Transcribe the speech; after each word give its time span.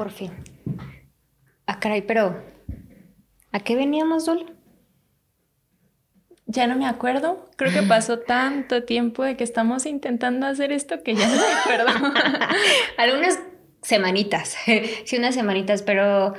por 0.00 0.12
fin. 0.12 0.32
Ah, 1.66 1.78
caray, 1.78 2.00
pero 2.00 2.42
¿a 3.52 3.60
qué 3.60 3.76
veníamos, 3.76 4.24
Dul? 4.24 4.56
Ya 6.46 6.66
no 6.66 6.74
me 6.74 6.86
acuerdo. 6.86 7.50
Creo 7.56 7.70
que 7.70 7.82
pasó 7.82 8.18
tanto 8.36 8.84
tiempo 8.84 9.24
de 9.24 9.36
que 9.36 9.44
estamos 9.44 9.84
intentando 9.84 10.46
hacer 10.46 10.72
esto 10.72 11.02
que 11.02 11.14
ya 11.14 11.28
no 11.28 11.34
me 11.34 11.52
acuerdo. 11.52 12.14
Algunas 12.96 13.40
semanitas, 13.82 14.56
sí, 15.04 15.18
unas 15.18 15.34
semanitas, 15.34 15.82
pero 15.82 16.32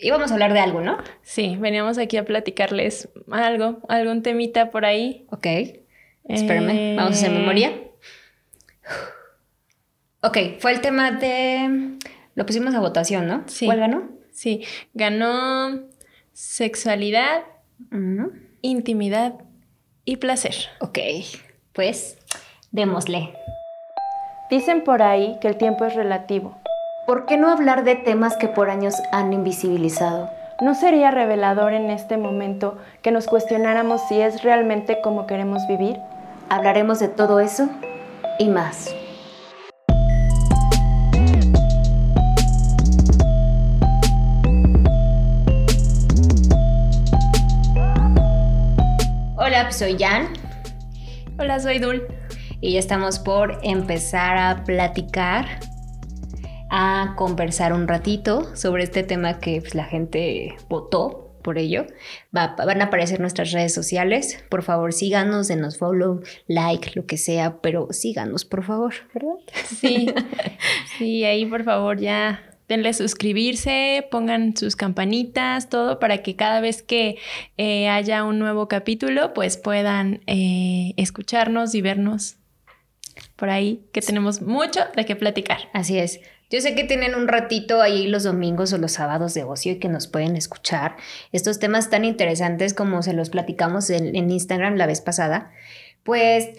íbamos 0.00 0.30
a 0.30 0.34
hablar 0.34 0.52
de 0.52 0.60
algo, 0.60 0.80
¿no? 0.80 0.98
Sí, 1.22 1.56
veníamos 1.58 1.98
aquí 1.98 2.16
a 2.16 2.24
platicarles 2.24 3.08
algo, 3.28 3.80
algún 3.88 4.22
temita 4.22 4.70
por 4.70 4.84
ahí. 4.84 5.26
Ok. 5.32 5.48
Espérame, 6.28 6.94
vamos 6.94 7.16
a 7.16 7.18
hacer 7.18 7.32
memoria. 7.32 7.72
Ok, 10.20 10.38
fue 10.60 10.70
el 10.70 10.80
tema 10.80 11.10
de... 11.10 11.98
Lo 12.34 12.46
pusimos 12.46 12.74
a 12.74 12.80
votación, 12.80 13.26
¿no? 13.26 13.42
Sí. 13.46 13.66
¿Cuál 13.66 13.80
ganó? 13.80 14.08
Sí, 14.30 14.64
ganó 14.94 15.84
sexualidad, 16.32 17.42
intimidad 18.62 19.34
y 20.04 20.16
placer. 20.16 20.54
Ok, 20.80 20.98
pues 21.72 22.18
démosle. 22.72 23.34
Dicen 24.50 24.82
por 24.82 25.02
ahí 25.02 25.38
que 25.40 25.48
el 25.48 25.56
tiempo 25.56 25.84
es 25.84 25.94
relativo. 25.94 26.58
¿Por 27.06 27.26
qué 27.26 27.36
no 27.36 27.48
hablar 27.48 27.84
de 27.84 27.96
temas 27.96 28.36
que 28.36 28.48
por 28.48 28.70
años 28.70 28.94
han 29.12 29.32
invisibilizado? 29.32 30.30
¿No 30.60 30.74
sería 30.74 31.10
revelador 31.10 31.72
en 31.72 31.90
este 31.90 32.16
momento 32.16 32.78
que 33.02 33.10
nos 33.10 33.26
cuestionáramos 33.26 34.00
si 34.08 34.20
es 34.20 34.42
realmente 34.42 35.00
como 35.00 35.26
queremos 35.26 35.66
vivir? 35.68 35.98
Hablaremos 36.48 36.98
de 36.98 37.08
todo 37.08 37.40
eso 37.40 37.68
y 38.38 38.48
más. 38.48 38.94
Soy 49.74 49.96
Jan. 49.98 50.28
Hola, 51.36 51.58
soy 51.58 51.80
Dul. 51.80 52.06
Y 52.60 52.74
ya 52.74 52.78
estamos 52.78 53.18
por 53.18 53.58
empezar 53.64 54.36
a 54.36 54.62
platicar, 54.62 55.58
a 56.70 57.14
conversar 57.16 57.72
un 57.72 57.88
ratito 57.88 58.54
sobre 58.54 58.84
este 58.84 59.02
tema 59.02 59.40
que 59.40 59.60
pues, 59.60 59.74
la 59.74 59.84
gente 59.84 60.54
votó 60.68 61.36
por 61.42 61.58
ello. 61.58 61.86
van 62.30 62.82
a 62.82 62.84
aparecer 62.84 63.18
nuestras 63.18 63.50
redes 63.50 63.74
sociales. 63.74 64.44
Por 64.48 64.62
favor, 64.62 64.92
síganos, 64.92 65.48
denos 65.48 65.76
follow, 65.76 66.22
like, 66.46 66.92
lo 66.94 67.06
que 67.06 67.16
sea, 67.16 67.60
pero 67.60 67.88
síganos, 67.90 68.44
por 68.44 68.62
favor, 68.62 68.94
¿verdad? 69.12 69.34
Sí, 69.66 70.06
sí, 70.98 71.24
ahí 71.24 71.46
por 71.46 71.64
favor 71.64 71.98
ya 71.98 72.53
denle 72.68 72.92
suscribirse, 72.92 74.06
pongan 74.10 74.56
sus 74.56 74.76
campanitas, 74.76 75.68
todo 75.68 75.98
para 75.98 76.18
que 76.18 76.36
cada 76.36 76.60
vez 76.60 76.82
que 76.82 77.18
eh, 77.56 77.88
haya 77.88 78.24
un 78.24 78.38
nuevo 78.38 78.68
capítulo, 78.68 79.34
pues 79.34 79.56
puedan 79.56 80.22
eh, 80.26 80.94
escucharnos 80.96 81.74
y 81.74 81.82
vernos 81.82 82.36
por 83.36 83.50
ahí, 83.50 83.84
que 83.92 84.00
tenemos 84.00 84.42
mucho 84.42 84.80
de 84.96 85.04
qué 85.04 85.16
platicar. 85.16 85.58
Así 85.72 85.98
es. 85.98 86.20
Yo 86.50 86.60
sé 86.60 86.74
que 86.74 86.84
tienen 86.84 87.14
un 87.14 87.26
ratito 87.26 87.80
ahí 87.80 88.06
los 88.06 88.22
domingos 88.22 88.72
o 88.72 88.78
los 88.78 88.92
sábados 88.92 89.34
de 89.34 89.44
ocio 89.44 89.72
y 89.72 89.78
que 89.78 89.88
nos 89.88 90.06
pueden 90.06 90.36
escuchar 90.36 90.96
estos 91.32 91.58
temas 91.58 91.90
tan 91.90 92.04
interesantes 92.04 92.74
como 92.74 93.02
se 93.02 93.12
los 93.12 93.30
platicamos 93.30 93.90
en, 93.90 94.30
Instagram 94.30 94.76
la 94.76 94.86
vez 94.86 95.00
pasada. 95.00 95.50
Pues 96.02 96.50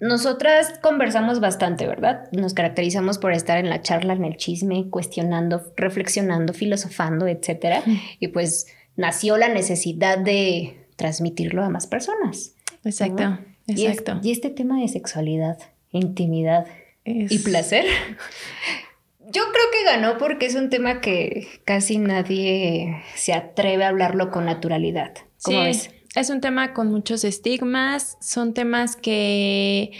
nosotras 0.00 0.78
conversamos 0.80 1.40
bastante, 1.40 1.86
¿verdad? 1.86 2.30
Nos 2.32 2.54
caracterizamos 2.54 3.18
por 3.18 3.32
estar 3.32 3.58
en 3.58 3.68
la 3.68 3.82
charla, 3.82 4.14
en 4.14 4.24
el 4.24 4.36
chisme, 4.36 4.88
cuestionando, 4.88 5.62
reflexionando, 5.76 6.52
filosofando, 6.54 7.26
etcétera. 7.26 7.82
Y 8.18 8.28
pues 8.28 8.66
nació 8.96 9.36
la 9.36 9.48
necesidad 9.48 10.18
de 10.18 10.86
transmitirlo 10.96 11.62
a 11.62 11.68
más 11.68 11.86
personas. 11.86 12.54
Exacto, 12.84 13.38
exacto. 13.66 14.20
Y, 14.22 14.32
este 14.32 14.50
tema 14.50 14.80
de 14.80 14.88
sexualidad, 14.88 15.58
intimidad 15.92 16.66
y 17.04 17.38
placer 17.38 17.84
yo 19.32 19.42
creo 19.52 19.64
que 19.72 19.84
ganó 19.84 20.18
porque 20.18 20.46
es 20.46 20.54
un 20.54 20.70
tema 20.70 21.00
que 21.00 21.46
casi 21.64 21.98
nadie 21.98 23.02
se 23.14 23.32
atreve 23.32 23.84
a 23.84 23.88
hablarlo 23.88 24.30
con 24.30 24.44
naturalidad. 24.44 25.14
¿Cómo 25.42 25.72
sí, 25.72 25.90
Es 26.14 26.30
un 26.30 26.40
tema 26.40 26.72
con 26.72 26.90
muchos 26.90 27.24
estigmas, 27.24 28.18
son 28.20 28.52
temas 28.52 28.96
que 28.96 29.92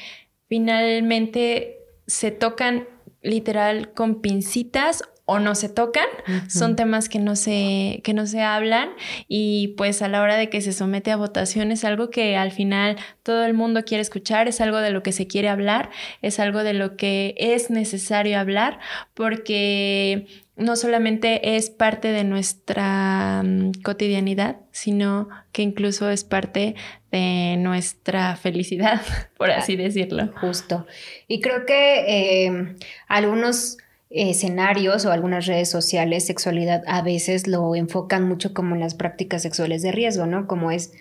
finalmente 0.48 1.78
se 2.06 2.32
tocan 2.32 2.88
literal 3.22 3.92
con 3.92 4.20
pincitas 4.20 5.04
o 5.24 5.38
no 5.38 5.54
se 5.54 5.68
tocan, 5.68 6.08
son 6.48 6.74
temas 6.74 7.08
que 7.08 7.20
no 7.20 7.36
se, 7.36 8.00
que 8.02 8.14
no 8.14 8.26
se 8.26 8.42
hablan 8.42 8.90
y 9.28 9.68
pues 9.76 10.02
a 10.02 10.08
la 10.08 10.22
hora 10.22 10.34
de 10.34 10.50
que 10.50 10.60
se 10.60 10.72
somete 10.72 11.12
a 11.12 11.16
votación 11.16 11.70
es 11.70 11.84
algo 11.84 12.10
que 12.10 12.36
al 12.36 12.50
final 12.50 12.96
todo 13.22 13.44
el 13.44 13.54
mundo 13.54 13.84
quiere 13.84 14.02
escuchar, 14.02 14.48
es 14.48 14.60
algo 14.60 14.78
de 14.78 14.90
lo 14.90 15.04
que 15.04 15.12
se 15.12 15.28
quiere 15.28 15.48
hablar, 15.48 15.90
es 16.20 16.40
algo 16.40 16.64
de 16.64 16.74
lo 16.74 16.96
que 16.96 17.36
es 17.36 17.70
necesario 17.70 18.40
hablar 18.40 18.80
porque 19.14 20.26
no 20.60 20.76
solamente 20.76 21.56
es 21.56 21.70
parte 21.70 22.08
de 22.08 22.22
nuestra 22.22 23.42
mm, 23.42 23.72
cotidianidad, 23.82 24.58
sino 24.70 25.28
que 25.52 25.62
incluso 25.62 26.10
es 26.10 26.22
parte 26.22 26.74
de 27.10 27.56
nuestra 27.58 28.36
felicidad, 28.36 29.00
por 29.38 29.50
así 29.50 29.76
decirlo. 29.76 30.30
Justo. 30.40 30.86
Y 31.26 31.40
creo 31.40 31.66
que 31.66 32.46
eh, 32.46 32.76
algunos 33.08 33.78
escenarios 34.10 35.06
o 35.06 35.12
algunas 35.12 35.46
redes 35.46 35.70
sociales, 35.70 36.26
sexualidad 36.26 36.82
a 36.86 37.00
veces 37.02 37.46
lo 37.46 37.74
enfocan 37.74 38.28
mucho 38.28 38.52
como 38.52 38.74
en 38.74 38.80
las 38.80 38.94
prácticas 38.94 39.42
sexuales 39.42 39.82
de 39.82 39.92
riesgo, 39.92 40.26
¿no? 40.26 40.46
Como 40.46 40.70
es 40.70 40.92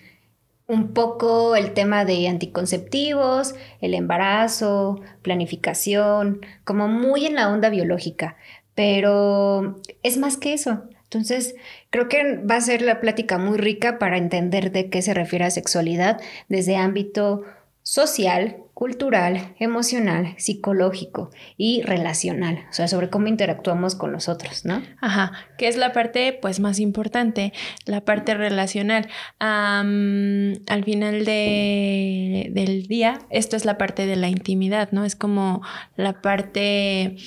un 0.67 0.93
poco 0.93 1.55
el 1.55 1.73
tema 1.73 2.05
de 2.05 2.27
anticonceptivos, 2.27 3.55
el 3.81 3.95
embarazo, 3.95 5.01
planificación, 5.23 6.41
como 6.63 6.87
muy 6.87 7.25
en 7.25 7.33
la 7.33 7.49
onda 7.49 7.69
biológica, 7.69 8.37
pero 8.79 9.75
es 10.03 10.15
más 10.15 10.37
que 10.37 10.53
eso. 10.53 10.83
Entonces, 11.03 11.55
creo 11.89 12.07
que 12.07 12.37
va 12.37 12.55
a 12.55 12.61
ser 12.61 12.81
la 12.81 13.01
plática 13.01 13.37
muy 13.37 13.57
rica 13.57 13.99
para 13.99 14.15
entender 14.15 14.71
de 14.71 14.89
qué 14.89 15.01
se 15.01 15.13
refiere 15.13 15.43
a 15.43 15.49
sexualidad 15.49 16.21
desde 16.47 16.77
ámbito 16.77 17.43
social, 17.83 18.55
cultural, 18.73 19.53
emocional, 19.59 20.33
psicológico 20.37 21.29
y 21.57 21.81
relacional, 21.81 22.59
o 22.69 22.73
sea, 22.73 22.87
sobre 22.87 23.09
cómo 23.09 23.27
interactuamos 23.27 23.95
con 23.95 24.13
los 24.13 24.29
otros, 24.29 24.63
¿no? 24.63 24.81
Ajá, 25.01 25.33
que 25.57 25.67
es 25.67 25.75
la 25.75 25.91
parte 25.91 26.31
pues 26.41 26.61
más 26.61 26.79
importante, 26.79 27.51
la 27.85 28.05
parte 28.05 28.33
relacional. 28.33 29.09
al 29.39 30.83
final 30.85 31.25
del 31.25 32.87
día, 32.87 33.19
esto 33.29 33.57
es 33.57 33.65
la 33.65 33.77
parte 33.77 34.05
de 34.05 34.15
la 34.15 34.29
intimidad, 34.29 34.93
¿no? 34.93 35.03
Es 35.03 35.17
como 35.17 35.63
la 35.97 36.21
parte 36.21 37.17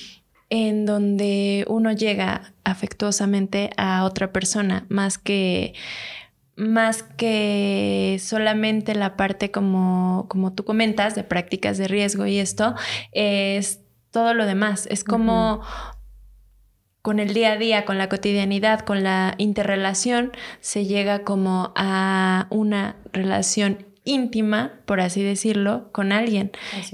en 0.55 0.85
donde 0.85 1.65
uno 1.67 1.91
llega 1.93 2.53
afectuosamente 2.63 3.71
a 3.75 4.03
otra 4.03 4.31
persona, 4.31 4.85
más 4.87 5.17
que 5.17 5.73
más 6.55 7.01
que 7.01 8.19
solamente 8.21 8.93
la 8.93 9.17
parte 9.17 9.49
como, 9.49 10.27
como 10.29 10.53
tú 10.53 10.63
comentas 10.63 11.15
de 11.15 11.23
prácticas 11.23 11.79
de 11.79 11.87
riesgo 11.87 12.27
y 12.27 12.37
esto, 12.37 12.75
es 13.13 13.79
todo 14.11 14.35
lo 14.35 14.45
demás. 14.45 14.87
Es 14.91 15.03
como 15.03 15.61
con 17.01 17.19
el 17.19 17.33
día 17.33 17.53
a 17.53 17.57
día, 17.57 17.83
con 17.83 17.97
la 17.97 18.07
cotidianidad, 18.07 18.81
con 18.81 19.01
la 19.01 19.33
interrelación, 19.39 20.33
se 20.59 20.85
llega 20.85 21.23
como 21.23 21.73
a 21.75 22.45
una 22.51 22.97
relación 23.11 23.87
íntima, 24.05 24.73
por 24.85 24.99
así 24.99 25.23
decirlo, 25.23 25.89
con 25.91 26.11
alguien. 26.11 26.51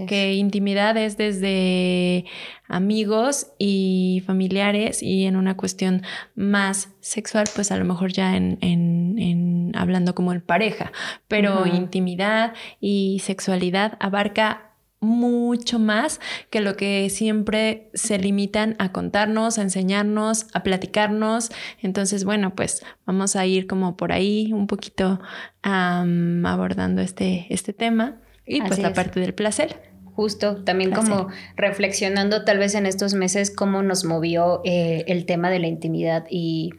Que 0.08 0.34
intimidad 0.34 0.96
es 0.98 1.18
desde 1.18 2.26
amigos 2.68 3.48
y 3.58 4.24
familiares 4.26 5.02
y 5.02 5.26
en 5.26 5.36
una 5.36 5.58
cuestión 5.58 6.04
más 6.36 6.90
sexual, 7.02 7.48
pues 7.56 7.72
a 7.72 7.78
lo 7.78 7.86
mejor 7.86 8.12
ya 8.14 8.36
en, 8.36 8.58
en, 8.62 9.72
hablando 9.76 10.14
como 10.14 10.34
en 10.34 10.42
pareja, 10.42 10.92
pero 11.28 11.66
intimidad 11.66 12.54
y 12.80 13.22
sexualidad 13.24 13.98
abarca 14.00 14.69
mucho 15.02 15.80
más 15.80 16.20
que 16.50 16.62
lo 16.62 16.76
que 16.76 17.10
siempre 17.10 17.90
se 17.94 18.20
limitan 18.20 18.76
a 18.80 18.92
contarnos, 18.92 19.58
a 19.58 19.62
enseñarnos, 19.62 20.48
a 20.54 20.64
platicarnos. 20.64 21.52
Entonces, 21.82 22.24
bueno, 22.26 22.56
pues 22.56 22.84
vamos 23.06 23.36
a 23.36 23.46
ir 23.46 23.68
como 23.68 23.96
por 23.96 24.12
ahí 24.12 24.52
un 24.54 24.68
poquito 24.68 25.20
abordando 25.62 27.02
este, 27.02 27.48
este 27.50 27.74
tema 27.74 28.18
y 28.46 28.62
pues 28.62 28.80
la 28.80 28.94
parte 28.94 29.20
del 29.20 29.34
placer 29.34 29.89
justo, 30.20 30.58
también 30.66 30.92
como 30.92 31.30
reflexionando 31.56 32.44
tal 32.44 32.58
vez 32.58 32.76
en 32.76 32.86
estos 32.86 33.14
meses 33.14 33.52
cómo 33.52 33.84
nos 33.84 34.04
movió 34.04 34.60
eh, 34.66 35.06
el 35.08 35.26
tema 35.26 35.50
de 35.50 35.60
la 35.60 35.68
intimidad 35.68 36.26
y, 36.30 36.72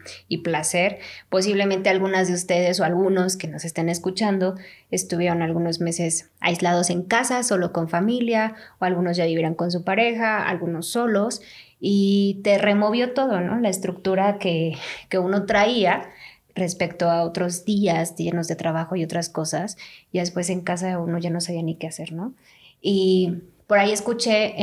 placer. 0.45 0.99
Posiblemente 1.31 1.89
algunas 1.89 2.29
de 2.29 2.35
ustedes 2.35 2.81
o 2.81 2.85
algunos 2.85 3.39
que 3.39 3.49
nos 3.49 3.65
estén 3.65 3.89
escuchando 3.89 4.57
estuvieron 4.91 5.41
algunos 5.41 5.81
meses 5.81 6.29
aislados 6.41 6.91
en 6.91 7.03
casa, 7.03 7.43
solo 7.43 7.73
con 7.73 7.89
familia, 7.89 8.57
o 8.79 8.85
algunos 8.85 9.17
ya 9.17 9.25
vivieran 9.25 9.55
con 9.55 9.71
su 9.71 9.85
pareja, 9.85 10.47
algunos 10.47 10.89
solos. 10.89 11.41
y 11.81 12.43
te 12.45 12.59
removió 12.59 13.15
todo, 13.15 13.41
¿no? 13.41 13.59
La 13.59 13.71
estructura 13.71 14.37
que, 14.39 14.77
que 15.09 15.19
uno 15.19 15.47
traía 15.47 16.11
respecto 16.55 17.09
a 17.09 17.23
otros 17.23 17.65
días 17.65 18.17
llenos 18.17 18.49
de 18.49 18.57
trabajo 18.57 18.97
y 18.97 19.05
otras 19.05 19.31
cosas, 19.31 19.79
y 20.13 20.19
después 20.19 20.51
en 20.51 20.61
casa 20.61 20.99
uno 20.99 21.17
ya 21.17 21.31
no 21.31 21.41
sabía 21.41 21.63
ni 21.63 21.77
qué 21.77 21.87
hacer, 21.87 22.13
¿no? 22.13 22.35
Y 22.81 23.35
por 23.67 23.79
ahí 23.79 23.93
escuché, 23.93 24.55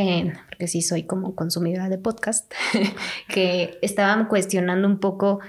porque 0.50 0.68
sí 0.68 0.82
soy 0.82 1.04
como 1.04 1.36
consumidora 1.36 1.90
de 1.90 1.98
podcast, 1.98 2.52
que 3.30 3.78
estaban 3.82 4.28
cuestionando 4.28 4.88
un 4.88 5.00
poco 5.00 5.40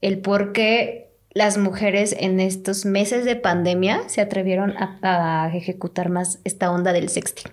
el 0.00 0.18
por 0.18 0.52
qué 0.52 1.10
las 1.32 1.58
mujeres 1.58 2.14
en 2.18 2.40
estos 2.40 2.84
meses 2.84 3.24
de 3.24 3.36
pandemia 3.36 4.08
se 4.08 4.20
atrevieron 4.20 4.74
a, 4.78 5.50
ejecutar 5.54 6.08
más 6.08 6.40
esta 6.44 6.70
onda 6.70 6.92
del 6.92 7.08
sexting 7.08 7.52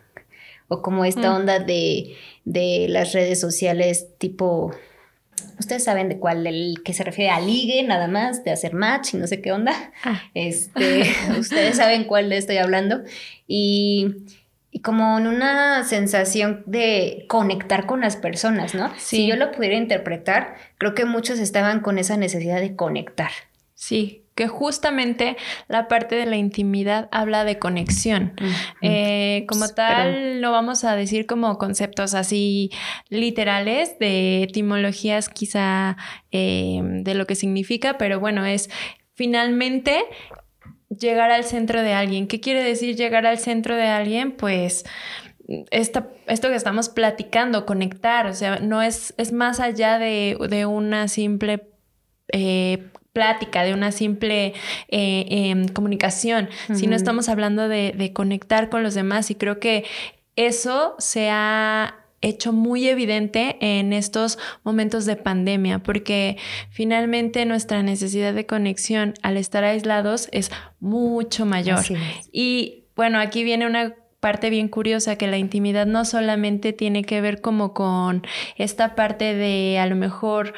o 0.67 0.81
como 0.81 1.03
esta 1.03 1.31
mm. 1.31 1.35
onda 1.35 1.59
de, 1.59 2.15
de 2.45 2.87
las 2.89 3.13
redes 3.13 3.39
sociales 3.39 4.07
tipo 4.19 4.71
Ustedes 5.59 5.83
saben 5.83 6.09
de 6.09 6.17
cuál, 6.17 6.47
el 6.47 6.81
que 6.83 6.93
se 6.93 7.03
refiere 7.03 7.29
a 7.29 7.39
ligue 7.39 7.83
nada 7.83 8.07
más, 8.07 8.43
de 8.43 8.51
hacer 8.51 8.73
match 8.73 9.13
y 9.13 9.17
no 9.17 9.27
sé 9.27 9.41
qué 9.41 9.51
onda. 9.51 9.73
Ah. 10.03 10.21
Este, 10.33 11.03
ustedes 11.39 11.77
saben 11.77 12.05
cuál 12.05 12.29
le 12.29 12.37
estoy 12.37 12.57
hablando. 12.57 13.01
Y, 13.47 14.07
como 14.79 15.19
en 15.19 15.27
una 15.27 15.83
sensación 15.83 16.63
de 16.65 17.25
conectar 17.27 17.85
con 17.85 18.01
las 18.01 18.15
personas, 18.15 18.73
¿no? 18.73 18.91
Si 18.97 19.27
yo 19.27 19.35
lo 19.35 19.51
pudiera 19.51 19.75
interpretar, 19.75 20.55
creo 20.77 20.95
que 20.95 21.05
muchos 21.05 21.39
estaban 21.39 21.81
con 21.81 21.97
esa 21.97 22.17
necesidad 22.17 22.61
de 22.61 22.75
conectar. 22.75 23.31
Sí, 23.75 24.21
que 24.35 24.47
justamente 24.47 25.35
la 25.67 25.87
parte 25.87 26.15
de 26.15 26.25
la 26.25 26.37
intimidad 26.37 27.09
habla 27.11 27.43
de 27.43 27.59
conexión. 27.59 28.33
Eh, 28.81 29.45
como 29.47 29.67
tal, 29.69 30.39
no 30.39 30.51
vamos 30.51 30.83
a 30.83 30.95
decir 30.95 31.25
como 31.25 31.57
conceptos 31.57 32.13
así 32.13 32.71
literales 33.09 33.99
de 33.99 34.43
etimologías 34.43 35.29
quizá 35.29 35.97
em, 36.31 37.03
de 37.03 37.13
lo 37.13 37.27
que 37.27 37.35
significa, 37.35 37.97
pero 37.97 38.19
bueno, 38.19 38.45
es 38.45 38.69
finalmente 39.15 40.05
llegar 40.97 41.31
al 41.31 41.43
centro 41.43 41.81
de 41.81 41.93
alguien. 41.93 42.27
¿Qué 42.27 42.39
quiere 42.39 42.63
decir 42.63 42.95
llegar 42.95 43.25
al 43.25 43.39
centro 43.39 43.75
de 43.75 43.87
alguien? 43.87 44.31
Pues... 44.31 44.85
esto 45.71 46.07
que 46.25 46.55
estamos 46.55 46.89
platicando, 46.89 47.65
conectar, 47.65 48.27
o 48.27 48.33
sea, 48.33 48.59
no 48.59 48.81
es, 48.81 49.13
es 49.17 49.33
más 49.33 49.59
allá 49.59 49.99
de, 49.99 50.65
una 50.65 51.07
simple 51.07 51.67
eh, 52.31 52.87
plática, 53.11 53.63
de 53.63 53.73
una 53.73 53.91
simple 53.91 54.53
eh, 54.87 55.25
em, 55.29 55.67
comunicación, 55.67 56.49
si 56.73 56.87
no 56.87 56.95
estamos 56.95 57.27
hablando 57.27 57.67
de, 57.67 58.11
conectar 58.13 58.69
con 58.69 58.83
los 58.83 58.93
demás 58.93 59.29
y 59.31 59.35
creo 59.35 59.59
que 59.59 59.83
eso 60.35 60.95
se 60.97 61.29
ha 61.29 62.00
hecho 62.21 62.53
muy 62.53 62.87
evidente 62.87 63.57
en 63.59 63.93
estos 63.93 64.37
momentos 64.63 65.05
de 65.05 65.15
pandemia, 65.15 65.79
porque 65.79 66.37
finalmente 66.69 67.45
nuestra 67.45 67.83
necesidad 67.83 68.33
de 68.33 68.45
conexión 68.45 69.13
al 69.21 69.37
estar 69.37 69.63
aislados 69.63 70.29
es 70.31 70.51
mucho 70.79 71.45
mayor. 71.45 71.83
Y 72.31 72.85
bueno, 72.95 73.19
aquí 73.19 73.43
viene 73.43 73.65
una 73.65 73.95
parte 74.19 74.51
bien 74.51 74.67
curiosa 74.67 75.17
que 75.17 75.27
la 75.27 75.37
intimidad 75.37 75.87
no 75.87 76.05
solamente 76.05 76.73
tiene 76.73 77.03
que 77.03 77.19
ver 77.21 77.41
como 77.41 77.73
con 77.73 78.25
esta 78.55 78.95
parte 78.95 79.33
de 79.33 79.79
a 79.79 79.87
lo 79.87 79.95
mejor 79.95 80.53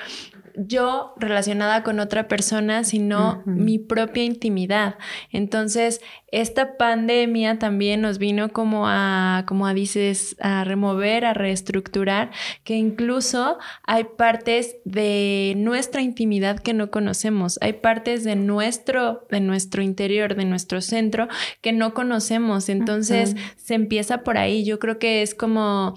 yo 0.55 1.13
relacionada 1.17 1.83
con 1.83 1.99
otra 1.99 2.27
persona, 2.27 2.83
sino 2.83 3.41
mi 3.45 3.79
propia 3.79 4.23
intimidad. 4.23 4.97
Entonces, 5.31 6.01
esta 6.31 6.77
pandemia 6.77 7.59
también 7.59 8.01
nos 8.01 8.17
vino 8.17 8.49
como 8.49 8.87
a, 8.87 9.45
como 9.47 9.67
a 9.67 9.73
dices, 9.73 10.35
a 10.39 10.63
remover, 10.63 11.25
a 11.25 11.33
reestructurar, 11.33 12.31
que 12.63 12.75
incluso 12.75 13.57
hay 13.83 14.05
partes 14.17 14.75
de 14.85 15.53
nuestra 15.57 16.01
intimidad 16.01 16.59
que 16.59 16.73
no 16.73 16.91
conocemos, 16.91 17.57
hay 17.61 17.73
partes 17.73 18.23
de 18.23 18.35
nuestro, 18.35 19.27
de 19.29 19.39
nuestro 19.39 19.81
interior, 19.81 20.35
de 20.35 20.45
nuestro 20.45 20.81
centro 20.81 21.27
que 21.61 21.71
no 21.71 21.93
conocemos. 21.93 22.69
Entonces, 22.69 23.35
se 23.55 23.73
empieza 23.73 24.23
por 24.23 24.37
ahí. 24.37 24.63
Yo 24.63 24.79
creo 24.79 24.99
que 24.99 25.21
es 25.21 25.33
como 25.35 25.95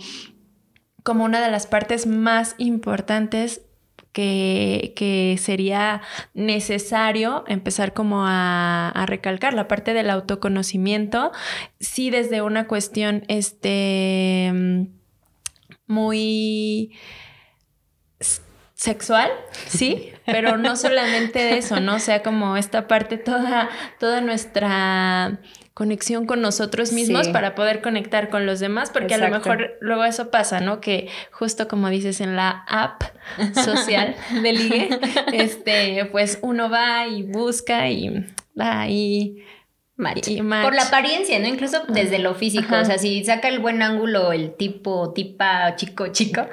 como 1.02 1.24
una 1.24 1.40
de 1.40 1.52
las 1.52 1.68
partes 1.68 2.08
más 2.08 2.56
importantes 2.58 3.65
que, 4.16 5.36
sería 5.38 6.00
necesario 6.34 7.44
empezar 7.46 7.92
como 7.92 8.24
a, 8.26 9.04
recalcar 9.06 9.54
la 9.54 9.68
parte 9.68 9.92
del 9.92 10.10
autoconocimiento, 10.10 11.32
sí 11.80 12.10
desde 12.10 12.42
una 12.42 12.66
cuestión 12.66 13.24
este, 13.28 14.52
muy 15.86 16.92
sexual, 18.74 19.30
sí, 19.66 20.12
pero 20.26 20.56
no 20.56 20.76
solamente 20.76 21.38
de 21.40 21.58
eso, 21.58 21.80
¿no? 21.80 21.96
O 21.96 22.00
sea, 22.00 22.22
como 22.22 22.56
esta 22.56 22.88
parte 22.88 23.18
toda, 23.18 23.68
toda 23.98 24.20
nuestra 24.22 25.40
conexión 25.76 26.24
con 26.24 26.40
nosotros 26.40 26.92
mismos 26.92 27.28
para 27.28 27.54
poder 27.54 27.82
conectar 27.82 28.30
con 28.30 28.46
los 28.46 28.60
demás, 28.60 28.88
porque 28.88 29.12
a 29.12 29.18
lo 29.18 29.28
mejor 29.28 29.76
luego 29.82 30.04
eso 30.04 30.30
pasa, 30.30 30.58
¿no? 30.60 30.80
Que 30.80 31.10
justo 31.30 31.68
como 31.68 31.90
dices 31.90 32.22
en 32.22 32.34
la 32.34 32.64
app 32.66 33.02
social 33.62 34.16
de 34.42 34.52
ligue, 34.54 34.88
este, 35.34 36.06
pues 36.06 36.38
uno 36.40 36.70
va 36.70 37.06
y 37.06 37.24
busca 37.24 37.90
y 37.90 38.24
va 38.58 38.88
y 38.88 39.44
Por 40.62 40.74
la 40.74 40.84
apariencia, 40.84 41.38
¿no? 41.40 41.46
Incluso 41.46 41.82
desde 41.88 42.20
lo 42.20 42.34
físico. 42.34 42.74
O 42.74 42.84
sea, 42.86 42.96
si 42.96 43.22
saca 43.22 43.48
el 43.48 43.58
buen 43.58 43.82
ángulo 43.82 44.32
el 44.32 44.54
tipo, 44.54 45.12
tipa, 45.12 45.76
chico, 45.76 46.06
chico, 46.06 46.46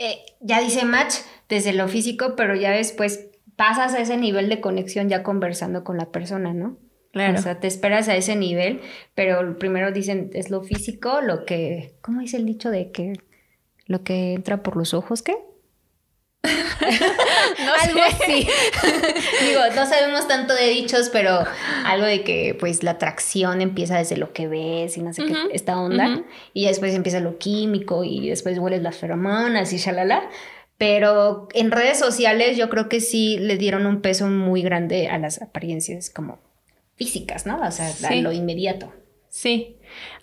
eh, 0.00 0.24
ya 0.40 0.60
dice 0.60 0.84
match 0.84 1.14
desde 1.48 1.72
lo 1.72 1.86
físico, 1.86 2.34
pero 2.34 2.56
ya 2.56 2.72
después 2.72 3.28
pasas 3.54 3.94
a 3.94 4.00
ese 4.00 4.16
nivel 4.16 4.48
de 4.48 4.60
conexión 4.60 5.08
ya 5.08 5.22
conversando 5.22 5.84
con 5.84 5.98
la 5.98 6.10
persona, 6.10 6.52
¿no? 6.52 6.78
Claro. 7.14 7.38
O 7.38 7.42
sea, 7.42 7.60
te 7.60 7.68
esperas 7.68 8.08
a 8.08 8.16
ese 8.16 8.34
nivel, 8.34 8.80
pero 9.14 9.56
primero 9.56 9.92
dicen, 9.92 10.30
es 10.34 10.50
lo 10.50 10.62
físico, 10.62 11.20
lo 11.20 11.44
que, 11.44 11.94
¿cómo 12.00 12.20
dice 12.20 12.38
el 12.38 12.44
dicho 12.44 12.70
de 12.70 12.90
que 12.90 13.12
lo 13.86 14.02
que 14.02 14.32
entra 14.32 14.64
por 14.64 14.76
los 14.76 14.94
ojos, 14.94 15.22
qué? 15.22 15.36
no 16.44 17.72
algo 17.82 18.00
así. 18.02 18.48
Digo, 19.46 19.60
no 19.76 19.86
sabemos 19.86 20.26
tanto 20.26 20.54
de 20.54 20.68
dichos, 20.70 21.08
pero 21.10 21.44
algo 21.86 22.04
de 22.04 22.24
que 22.24 22.56
pues 22.58 22.82
la 22.82 22.92
atracción 22.92 23.60
empieza 23.60 23.96
desde 23.96 24.16
lo 24.16 24.32
que 24.32 24.48
ves 24.48 24.96
y 24.96 25.02
no 25.02 25.12
sé 25.12 25.24
qué, 25.24 25.34
esta 25.52 25.78
onda. 25.78 26.24
Y 26.52 26.66
después 26.66 26.94
empieza 26.94 27.20
lo 27.20 27.38
químico 27.38 28.02
y 28.02 28.28
después 28.28 28.58
hueles 28.58 28.82
las 28.82 28.96
feromonas 28.96 29.72
y 29.72 29.76
shalala. 29.76 30.28
Pero 30.78 31.46
en 31.54 31.70
redes 31.70 32.00
sociales 32.00 32.56
yo 32.56 32.68
creo 32.68 32.88
que 32.88 33.00
sí 33.00 33.38
le 33.38 33.56
dieron 33.56 33.86
un 33.86 34.00
peso 34.00 34.26
muy 34.26 34.62
grande 34.62 35.06
a 35.06 35.18
las 35.18 35.40
apariencias 35.40 36.10
como 36.10 36.40
físicas, 36.96 37.46
¿no? 37.46 37.60
O 37.60 37.70
sea, 37.70 37.92
lo 38.16 38.32
inmediato. 38.32 38.92
Sí, 39.28 39.76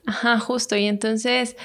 ajá, 0.06 0.40
justo. 0.40 0.76
Y 0.78 0.86
entonces, 0.86 1.58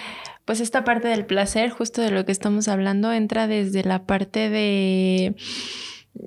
pues 0.45 0.61
esta 0.61 0.85
parte 0.85 1.09
del 1.09 1.27
placer, 1.27 1.71
justo 1.71 2.03
de 2.03 2.11
lo 2.11 2.25
que 2.25 2.33
estamos 2.33 2.69
hablando, 2.69 3.13
entra 3.13 3.47
desde 3.47 3.85
la 3.85 4.07
parte 4.07 4.51
de 4.51 5.35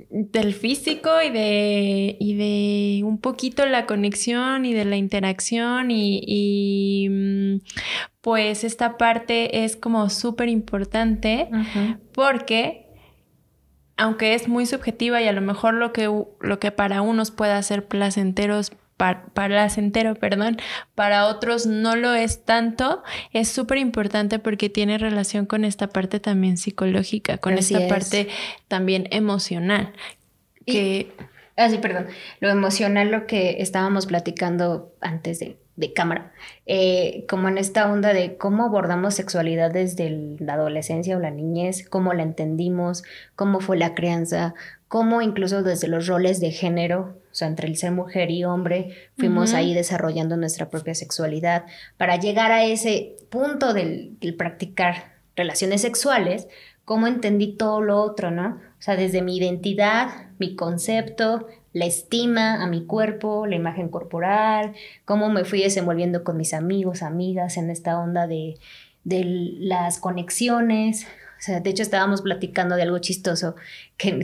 del 0.09 0.53
físico 0.53 1.09
y 1.25 1.29
de, 1.31 2.15
y 2.19 2.35
de 2.35 3.03
un 3.03 3.19
poquito 3.19 3.65
la 3.65 3.85
conexión 3.85 4.65
y 4.65 4.73
de 4.73 4.85
la 4.85 4.97
interacción 4.97 5.89
y, 5.89 7.07
mm, 7.09 7.59
pues 8.21 8.63
esta 8.63 8.97
parte 8.97 9.63
es 9.63 9.75
como 9.75 10.09
súper 10.09 10.49
importante 10.49 11.49
porque 12.13 12.88
aunque 13.99 14.33
es 14.33 14.47
muy 14.47 14.65
subjetiva 14.65 15.21
y 15.21 15.27
a 15.27 15.33
lo 15.33 15.41
mejor 15.41 15.73
lo 15.73 15.91
que, 15.91 16.05
lo 16.39 16.59
que 16.59 16.71
para 16.71 17.01
unos 17.01 17.31
pueda 17.31 17.61
ser 17.61 17.85
placenteros, 17.85 18.71
placentero, 19.33 20.15
perdón, 20.15 20.57
para 20.95 21.27
otros 21.27 21.65
no 21.65 21.97
lo 21.97 22.13
es 22.13 22.45
tanto, 22.45 23.03
es 23.33 23.49
súper 23.49 23.77
importante 23.77 24.39
porque 24.39 24.69
tiene 24.69 24.97
relación 24.97 25.45
con 25.45 25.65
esta 25.65 25.87
parte 25.87 26.21
también 26.21 26.57
psicológica, 26.57 27.39
con 27.39 27.57
esta 27.57 27.89
parte 27.89 28.29
también 28.69 29.07
emocional. 29.11 29.93
Que... 30.65 31.11
ah, 31.57 31.69
sí, 31.69 31.77
perdón. 31.79 32.07
Lo 32.39 32.49
emocional, 32.49 33.11
lo 33.11 33.27
que 33.27 33.57
estábamos 33.59 34.05
platicando 34.05 34.93
antes 35.01 35.39
de 35.39 35.57
de 35.79 35.93
cámara, 35.93 36.33
eh, 36.65 37.25
como 37.29 37.47
en 37.47 37.57
esta 37.57 37.89
onda 37.89 38.13
de 38.13 38.35
cómo 38.35 38.65
abordamos 38.65 39.13
sexualidad 39.13 39.71
desde 39.71 40.35
la 40.39 40.55
adolescencia 40.55 41.15
o 41.15 41.21
la 41.21 41.31
niñez, 41.31 41.87
cómo 41.87 42.13
la 42.13 42.23
entendimos, 42.23 43.03
cómo 43.35 43.61
fue 43.61 43.77
la 43.77 43.95
crianza, 43.95 44.53
cómo 44.89 45.21
incluso 45.21 45.63
desde 45.63 45.87
los 45.87 46.05
roles 46.07 46.41
de 46.41 46.51
género, 46.51 47.17
o 47.31 47.35
sea, 47.35 47.47
entre 47.47 47.69
el 47.69 47.77
ser 47.77 47.93
mujer 47.93 48.29
y 48.29 48.43
hombre, 48.43 48.93
fuimos 49.17 49.53
ahí 49.53 49.73
desarrollando 49.73 50.35
nuestra 50.35 50.69
propia 50.69 50.95
sexualidad 50.95 51.65
para 51.95 52.17
llegar 52.17 52.51
a 52.51 52.65
ese 52.65 53.15
punto 53.29 53.73
del, 53.73 54.19
del 54.19 54.35
practicar 54.35 55.13
relaciones 55.37 55.81
sexuales, 55.81 56.49
cómo 56.83 57.07
entendí 57.07 57.55
todo 57.55 57.81
lo 57.81 58.01
otro, 58.01 58.31
¿no? 58.31 58.59
O 58.79 58.81
sea, 58.81 58.97
desde 58.97 59.21
mi 59.21 59.37
identidad, 59.37 60.09
mi 60.39 60.55
concepto, 60.55 61.47
la 61.73 61.85
estima 61.85 62.63
a 62.63 62.67
mi 62.67 62.85
cuerpo, 62.85 63.45
la 63.45 63.55
imagen 63.55 63.89
corporal, 63.89 64.73
cómo 65.05 65.29
me 65.29 65.45
fui 65.45 65.61
desenvolviendo 65.61 66.23
con 66.23 66.37
mis 66.37 66.53
amigos, 66.53 67.03
amigas 67.03 67.57
en 67.57 67.69
esta 67.69 67.99
onda 67.99 68.27
de, 68.27 68.57
de 69.03 69.23
las 69.25 69.99
conexiones. 69.99 71.05
O 71.37 71.41
sea, 71.41 71.59
de 71.59 71.69
hecho 71.69 71.83
estábamos 71.83 72.21
platicando 72.21 72.75
de 72.75 72.81
algo 72.81 72.99
chistoso 72.99 73.55
que 73.97 74.19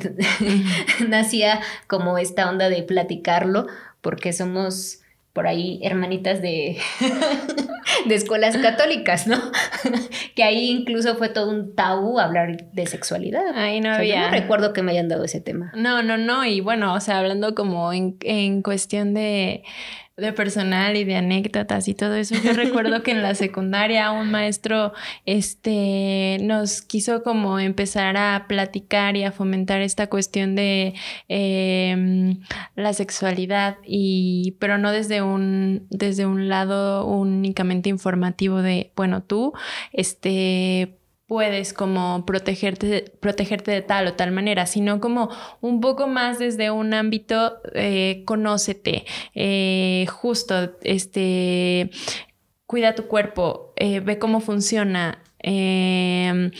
nacía 1.07 1.61
como 1.87 2.17
esta 2.17 2.49
onda 2.49 2.69
de 2.69 2.83
platicarlo, 2.83 3.67
porque 4.01 4.33
somos 4.33 5.01
por 5.35 5.47
ahí 5.47 5.81
hermanitas 5.83 6.41
de, 6.41 6.77
de 8.07 8.15
escuelas 8.15 8.55
católicas, 8.55 9.27
¿no? 9.27 9.37
que 10.35 10.43
ahí 10.45 10.69
incluso 10.69 11.17
fue 11.17 11.27
todo 11.27 11.49
un 11.49 11.75
tabú 11.75 12.19
hablar 12.19 12.71
de 12.71 12.85
sexualidad. 12.87 13.43
Ahí 13.53 13.81
no 13.81 13.93
había. 13.93 14.15
Yo 14.15 14.21
no 14.21 14.31
recuerdo 14.31 14.71
que 14.71 14.81
me 14.81 14.93
hayan 14.93 15.09
dado 15.09 15.25
ese 15.25 15.41
tema. 15.41 15.73
No, 15.75 16.01
no, 16.01 16.17
no. 16.17 16.45
Y 16.45 16.61
bueno, 16.61 16.93
o 16.93 17.01
sea, 17.01 17.19
hablando 17.19 17.53
como 17.53 17.91
en, 17.91 18.15
en 18.21 18.61
cuestión 18.61 19.13
de 19.13 19.63
de 20.17 20.31
personal 20.31 20.95
y 20.95 21.03
de 21.03 21.17
anécdotas 21.17 21.89
y 21.89 21.93
todo 21.93 22.15
eso. 22.15 22.35
Yo 22.43 22.53
recuerdo 22.53 23.03
que 23.03 23.11
en 23.11 23.21
la 23.21 23.35
secundaria 23.35 24.11
un 24.11 24.31
maestro 24.31 24.93
este, 25.25 26.37
nos 26.41 26.81
quiso 26.81 27.21
como 27.21 27.59
empezar 27.59 28.15
a 28.15 28.45
platicar 28.47 29.17
y 29.17 29.23
a 29.25 29.33
fomentar 29.33 29.81
esta 29.81 30.07
cuestión 30.07 30.55
de 30.55 30.93
em, 31.27 32.39
la 32.75 32.93
sexualidad, 32.93 33.77
y, 33.85 34.55
pero 34.59 34.77
no 34.77 34.91
desde 34.93 35.21
un, 35.21 35.85
desde 35.89 36.25
un 36.25 36.47
lado 36.47 37.05
únicamente 37.05 37.89
informativo 37.89 38.61
de, 38.61 38.93
bueno, 38.95 39.21
tú, 39.21 39.51
este 39.91 40.97
puedes 41.27 41.73
como 41.73 42.25
protegerte, 42.25 43.11
protegerte 43.19 43.71
de 43.71 43.81
tal 43.81 44.07
o 44.07 44.13
tal 44.13 44.31
manera, 44.31 44.65
sino 44.65 44.99
como 44.99 45.29
un 45.61 45.81
poco 45.81 46.07
más 46.07 46.39
desde 46.39 46.71
un 46.71 46.93
ámbito 46.93 47.57
eh, 47.73 48.23
conócete, 48.25 49.05
eh, 49.33 50.05
justo, 50.09 50.77
este, 50.81 51.89
cuida 52.65 52.95
tu 52.95 53.07
cuerpo, 53.07 53.73
eh, 53.75 53.99
ve 53.99 54.19
cómo 54.19 54.39
funciona. 54.39 55.23
Em, 55.39 56.51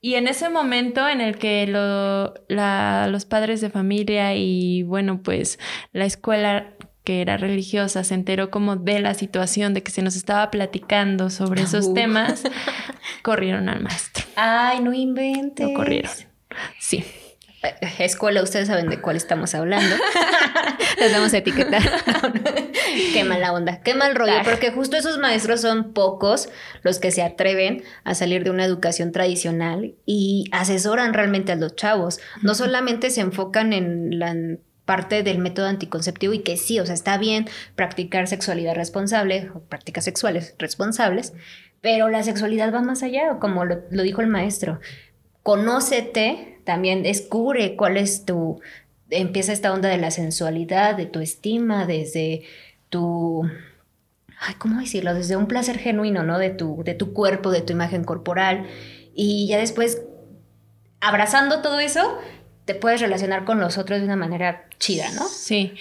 y 0.00 0.14
en 0.14 0.28
ese 0.28 0.48
momento 0.48 1.06
en 1.08 1.20
el 1.20 1.36
que 1.36 1.66
los 1.66 3.24
padres 3.26 3.60
de 3.60 3.70
familia 3.70 4.34
y 4.34 4.82
bueno, 4.82 5.20
pues 5.22 5.58
la 5.92 6.06
escuela 6.06 6.74
que 7.10 7.22
era 7.22 7.36
religiosa 7.36 8.04
se 8.04 8.14
enteró 8.14 8.52
como 8.52 8.76
de 8.76 9.00
la 9.00 9.14
situación, 9.14 9.74
de 9.74 9.82
que 9.82 9.90
se 9.90 10.00
nos 10.00 10.14
estaba 10.14 10.48
platicando 10.52 11.28
sobre 11.28 11.62
esos 11.62 11.92
temas, 11.92 12.44
corrieron 13.22 13.68
al 13.68 13.82
maestro. 13.82 14.24
Ay, 14.36 14.78
no 14.78 14.94
inventes. 14.94 15.68
Lo 15.68 15.74
corrieron. 15.74 16.12
Sí. 16.78 17.04
Eh, 17.64 17.74
escuela, 17.98 18.44
ustedes 18.44 18.68
saben 18.68 18.88
de 18.88 19.00
cuál 19.00 19.16
estamos 19.16 19.56
hablando. 19.56 19.96
Les 21.00 21.12
vamos 21.12 21.34
a 21.34 21.38
etiquetar. 21.38 21.82
qué 23.12 23.24
mala 23.24 23.54
onda, 23.54 23.80
qué 23.80 23.94
mal 23.94 24.14
rollo, 24.14 24.42
porque 24.44 24.70
justo 24.70 24.96
esos 24.96 25.18
maestros 25.18 25.62
son 25.62 25.92
pocos 25.92 26.48
los 26.84 27.00
que 27.00 27.10
se 27.10 27.24
atreven 27.24 27.82
a 28.04 28.14
salir 28.14 28.44
de 28.44 28.50
una 28.50 28.64
educación 28.64 29.10
tradicional 29.10 29.96
y 30.06 30.44
asesoran 30.52 31.12
realmente 31.12 31.50
a 31.50 31.56
los 31.56 31.74
chavos. 31.74 32.20
No 32.42 32.54
solamente 32.54 33.10
se 33.10 33.20
enfocan 33.20 33.72
en 33.72 34.20
la 34.20 34.36
parte 34.90 35.22
del 35.22 35.38
método 35.38 35.68
anticonceptivo 35.68 36.32
y 36.32 36.40
que 36.40 36.56
sí, 36.56 36.80
o 36.80 36.84
sea, 36.84 36.96
está 36.96 37.16
bien 37.16 37.46
practicar 37.76 38.26
sexualidad 38.26 38.74
responsable 38.74 39.48
o 39.54 39.60
prácticas 39.60 40.02
sexuales 40.02 40.56
responsables, 40.58 41.32
pero 41.80 42.08
la 42.08 42.24
sexualidad 42.24 42.74
va 42.74 42.82
más 42.82 43.04
allá, 43.04 43.38
como 43.38 43.64
lo, 43.64 44.02
dijo 44.02 44.20
el 44.20 44.26
maestro. 44.26 44.80
Conócete, 45.44 46.58
también 46.64 47.04
descubre 47.04 47.76
cuál 47.76 47.98
es 47.98 48.24
tu, 48.24 48.60
empieza 49.10 49.52
esta 49.52 49.72
onda 49.72 49.88
de 49.88 49.98
la 49.98 50.10
sensualidad, 50.10 50.96
de 50.96 51.06
tu 51.06 51.20
estima, 51.20 51.86
desde 51.86 52.42
tu, 52.88 53.44
ay, 54.40 54.54
¿cómo 54.58 54.80
decirlo? 54.80 55.14
Desde 55.14 55.36
un 55.36 55.46
placer 55.46 55.78
genuino, 55.78 56.24
¿no? 56.24 56.36
De 56.40 56.50
tu, 56.50 56.82
de 56.82 56.94
tu 56.94 57.12
cuerpo, 57.12 57.52
de 57.52 57.60
tu 57.60 57.72
imagen 57.72 58.02
corporal. 58.02 58.66
Y 59.14 59.46
ya 59.46 59.58
después, 59.58 60.02
abrazando 61.00 61.62
todo 61.62 61.78
eso, 61.78 62.18
te 62.64 62.74
puedes 62.74 63.00
relacionar 63.00 63.44
con 63.44 63.58
los 63.58 63.78
otros 63.78 64.00
de 64.00 64.04
una 64.04 64.16
manera 64.16 64.66
chida, 64.78 65.10
¿no? 65.12 65.26
Sí, 65.28 65.72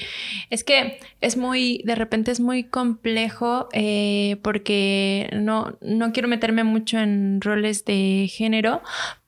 es 0.49 0.63
que 0.63 0.99
es 1.21 1.37
muy, 1.37 1.81
de 1.85 1.95
repente 1.95 2.31
es 2.31 2.39
muy 2.39 2.63
complejo 2.63 3.69
eh, 3.73 4.37
porque 4.41 5.29
no, 5.33 5.77
no 5.81 6.11
quiero 6.11 6.27
meterme 6.27 6.63
mucho 6.63 6.97
en 6.99 7.41
roles 7.41 7.85
de 7.85 8.29
género, 8.31 8.81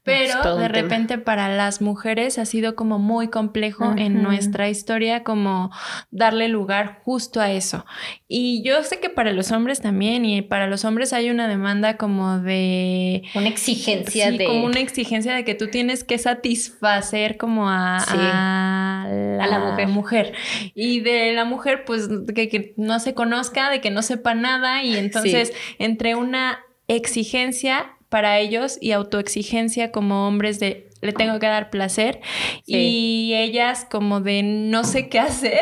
pero 0.03 0.57
de 0.57 0.67
repente 0.67 1.19
para 1.19 1.55
las 1.55 1.79
mujeres 1.79 2.39
ha 2.39 2.45
sido 2.45 2.75
como 2.75 2.97
muy 2.97 3.27
complejo 3.27 3.93
en 3.95 4.23
nuestra 4.23 4.67
historia 4.67 5.23
como 5.23 5.69
darle 6.09 6.47
lugar 6.47 7.01
justo 7.03 7.39
a 7.39 7.51
eso. 7.51 7.85
Y 8.27 8.63
yo 8.63 8.81
sé 8.83 8.99
que 8.99 9.09
para 9.09 9.31
los 9.31 9.51
hombres 9.51 9.79
también, 9.81 10.25
y 10.25 10.41
para 10.41 10.65
los 10.65 10.85
hombres 10.85 11.13
hay 11.13 11.29
una 11.29 11.47
demanda 11.47 11.97
como 11.97 12.39
de... 12.39 13.23
Una 13.35 13.49
exigencia 13.49 14.31
de... 14.31 14.45
Como 14.45 14.65
una 14.65 14.79
exigencia 14.79 15.35
de 15.35 15.43
que 15.43 15.53
tú 15.53 15.67
tienes 15.67 16.03
que 16.03 16.17
satisfacer 16.17 17.37
como 17.37 17.69
a, 17.69 17.97
a, 17.97 19.07
la, 19.07 19.59
mujer. 19.59 19.87
mujer. 19.87 20.33
Y 20.73 21.01
de 21.01 21.33
la 21.33 21.45
mujer 21.45 21.85
pues 21.85 22.09
que, 22.33 22.73
no 22.75 22.99
se 22.99 23.13
conozca, 23.13 23.69
de 23.69 23.81
que 23.81 23.91
no 23.91 24.01
sepa 24.01 24.33
nada 24.33 24.83
y 24.83 24.95
entonces 24.95 25.53
entre 25.77 26.15
una 26.15 26.59
exigencia 26.87 27.97
para 28.11 28.37
ellos 28.39 28.77
y 28.81 28.91
autoexigencia 28.91 29.93
como 29.93 30.27
hombres 30.27 30.59
de 30.59 30.89
le 30.99 31.13
tengo 31.13 31.39
que 31.39 31.47
dar 31.47 31.69
placer 31.69 32.19
y 32.67 33.31
ellas 33.35 33.87
como 33.89 34.19
de 34.19 34.43
no 34.43 34.83
sé 34.83 35.07
qué 35.07 35.19
hacer. 35.19 35.61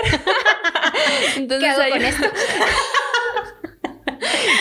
Entonces 1.37 1.75
¿Qué 1.75 1.81
hago 1.81 1.91
con 1.91 2.01
esto? 2.01 2.25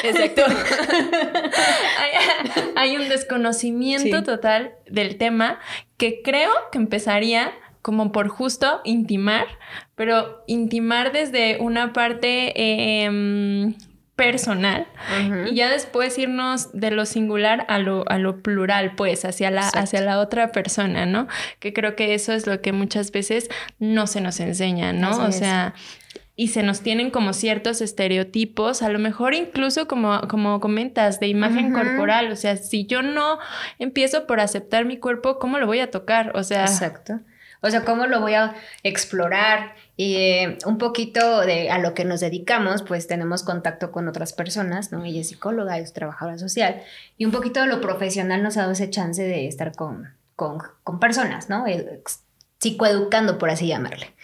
Exacto. 0.04 0.42
hay, 2.76 2.98
un 2.98 3.08
desconocimiento 3.08 4.22
total 4.22 4.74
del 4.86 5.16
tema 5.16 5.58
que 5.96 6.20
creo 6.22 6.52
que 6.70 6.78
empezaría 6.78 7.52
como 7.80 8.12
por 8.12 8.28
justo 8.28 8.82
intimar, 8.84 9.46
pero 9.94 10.44
intimar 10.46 11.12
desde 11.12 11.56
una 11.58 11.94
parte 11.94 12.52
eh, 12.54 13.72
personal 14.18 14.88
y 15.46 15.54
ya 15.54 15.70
después 15.70 16.18
irnos 16.18 16.72
de 16.72 16.90
lo 16.90 17.06
singular 17.06 17.64
a 17.68 17.78
lo, 17.78 18.04
a 18.10 18.18
lo 18.18 18.42
plural, 18.42 18.96
pues, 18.96 19.24
hacia 19.24 19.52
la, 19.52 19.68
hacia 19.68 20.00
la 20.00 20.18
otra 20.18 20.50
persona, 20.50 21.06
¿no? 21.06 21.28
Que 21.60 21.72
creo 21.72 21.94
que 21.94 22.14
eso 22.14 22.32
es 22.32 22.48
lo 22.48 22.60
que 22.60 22.72
muchas 22.72 23.12
veces 23.12 23.48
no 23.78 24.08
se 24.08 24.20
nos 24.20 24.40
enseña, 24.40 24.92
¿no? 24.92 25.16
o 25.24 25.30
sea, 25.30 25.72
y 26.34 26.48
se 26.48 26.64
nos 26.64 26.80
tienen 26.80 27.10
como 27.10 27.32
ciertos 27.32 27.80
estereotipos, 27.80 28.82
a 28.82 28.88
lo 28.88 28.98
mejor 28.98 29.34
incluso 29.34 29.86
como, 29.86 30.20
como 30.22 30.58
comentas, 30.58 31.20
de 31.20 31.28
imagen 31.28 31.72
corporal, 31.72 32.32
o 32.32 32.36
sea, 32.36 32.56
si 32.56 32.86
yo 32.86 33.02
no 33.02 33.38
empiezo 33.78 34.26
por 34.26 34.40
aceptar 34.40 34.84
mi 34.84 34.98
cuerpo, 34.98 35.38
¿cómo 35.38 35.58
lo 35.58 35.66
voy 35.66 35.78
a 35.78 35.92
tocar? 35.92 36.32
O 36.34 36.42
sea... 36.42 36.62
Exacto. 36.62 37.20
O 37.60 37.70
sea, 37.70 37.84
¿cómo 37.84 38.06
lo 38.06 38.20
voy 38.20 38.34
a 38.34 38.54
explorar? 38.82 39.74
Y 40.00 40.14
eh, 40.14 40.58
un 40.64 40.78
poquito 40.78 41.40
de 41.40 41.70
a 41.70 41.78
lo 41.80 41.92
que 41.92 42.04
nos 42.04 42.20
dedicamos, 42.20 42.84
pues 42.84 43.08
tenemos 43.08 43.42
contacto 43.42 43.90
con 43.90 44.06
otras 44.06 44.32
personas, 44.32 44.92
¿no? 44.92 45.04
Ella 45.04 45.22
es 45.22 45.30
psicóloga, 45.30 45.76
es 45.76 45.92
trabajadora 45.92 46.38
social, 46.38 46.80
y 47.16 47.24
un 47.24 47.32
poquito 47.32 47.60
de 47.60 47.66
lo 47.66 47.80
profesional 47.80 48.44
nos 48.44 48.56
ha 48.56 48.60
dado 48.60 48.74
ese 48.74 48.90
chance 48.90 49.20
de 49.20 49.48
estar 49.48 49.74
con, 49.74 50.14
con, 50.36 50.58
con 50.84 51.00
personas, 51.00 51.48
¿no? 51.48 51.66
Eh, 51.66 52.00
psicoeducando, 52.60 53.38
por 53.38 53.50
así 53.50 53.66
llamarle. 53.66 54.14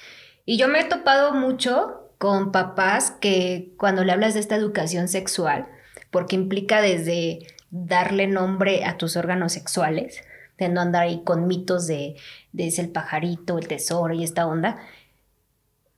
Y 0.46 0.58
yo 0.58 0.68
me 0.68 0.78
he 0.78 0.84
topado 0.84 1.34
mucho 1.34 2.08
con 2.18 2.52
papás 2.52 3.10
que 3.10 3.72
cuando 3.76 4.04
le 4.04 4.12
hablas 4.12 4.34
de 4.34 4.40
esta 4.40 4.54
educación 4.54 5.08
sexual, 5.08 5.66
porque 6.12 6.36
implica 6.36 6.82
desde 6.82 7.48
darle 7.72 8.28
nombre 8.28 8.84
a 8.84 8.96
tus 8.96 9.16
órganos 9.16 9.52
sexuales, 9.52 10.22
de 10.56 10.68
no 10.68 10.80
andar 10.80 11.02
ahí 11.02 11.22
con 11.24 11.48
mitos 11.48 11.88
de, 11.88 12.14
de 12.52 12.68
es 12.68 12.78
el 12.78 12.90
pajarito, 12.90 13.58
el 13.58 13.66
tesoro 13.66 14.14
y 14.14 14.22
esta 14.22 14.46
onda, 14.46 14.78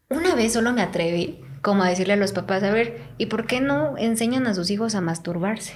una 0.09 0.35
vez 0.35 0.53
solo 0.53 0.73
me 0.73 0.83
atreví 0.83 1.41
como 1.63 1.83
a 1.83 1.89
decirle 1.89 2.13
a 2.13 2.17
los 2.17 2.33
papás, 2.33 2.63
a 2.63 2.71
ver, 2.71 3.01
¿y 3.19 3.27
por 3.27 3.49
qué 3.49 3.61
no 3.61 3.99
enseñan 3.99 4.47
a 4.47 4.55
sus 4.55 4.71
hijos 4.71 4.95
a 4.95 5.01
masturbarse? 5.01 5.73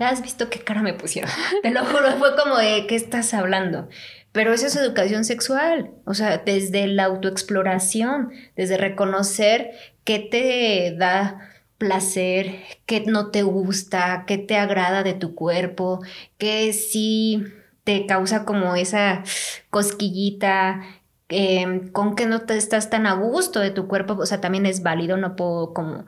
¿Has 0.00 0.22
visto 0.22 0.50
qué 0.50 0.58
cara 0.58 0.82
me 0.82 0.92
pusieron? 0.92 1.30
Te 1.62 1.70
lo 1.70 1.84
juro, 1.84 2.10
fue 2.18 2.34
como 2.36 2.56
de, 2.56 2.86
¿qué 2.88 2.96
estás 2.96 3.32
hablando? 3.32 3.88
Pero 4.32 4.52
eso 4.52 4.66
es 4.66 4.74
educación 4.74 5.24
sexual, 5.24 5.92
o 6.04 6.14
sea, 6.14 6.38
desde 6.38 6.88
la 6.88 7.04
autoexploración, 7.04 8.32
desde 8.56 8.76
reconocer 8.76 9.70
qué 10.04 10.18
te 10.18 10.94
da 10.96 11.52
placer, 11.78 12.56
qué 12.86 13.04
no 13.06 13.30
te 13.30 13.42
gusta, 13.42 14.24
qué 14.26 14.36
te 14.36 14.56
agrada 14.56 15.02
de 15.04 15.14
tu 15.14 15.34
cuerpo, 15.34 16.00
qué 16.38 16.72
sí 16.72 17.44
te 17.84 18.04
causa 18.06 18.44
como 18.44 18.74
esa 18.74 19.22
cosquillita, 19.70 20.82
Em, 21.28 21.90
con 21.90 22.14
que 22.14 22.26
no 22.26 22.42
te 22.42 22.56
estás 22.56 22.88
tan 22.88 23.06
a 23.06 23.14
gusto 23.14 23.58
de 23.60 23.72
tu 23.72 23.88
cuerpo, 23.88 24.14
o 24.14 24.26
sea, 24.26 24.40
también 24.40 24.64
es 24.64 24.82
válido, 24.82 25.16
no 25.16 25.34
puedo 25.34 25.74
como 25.74 26.04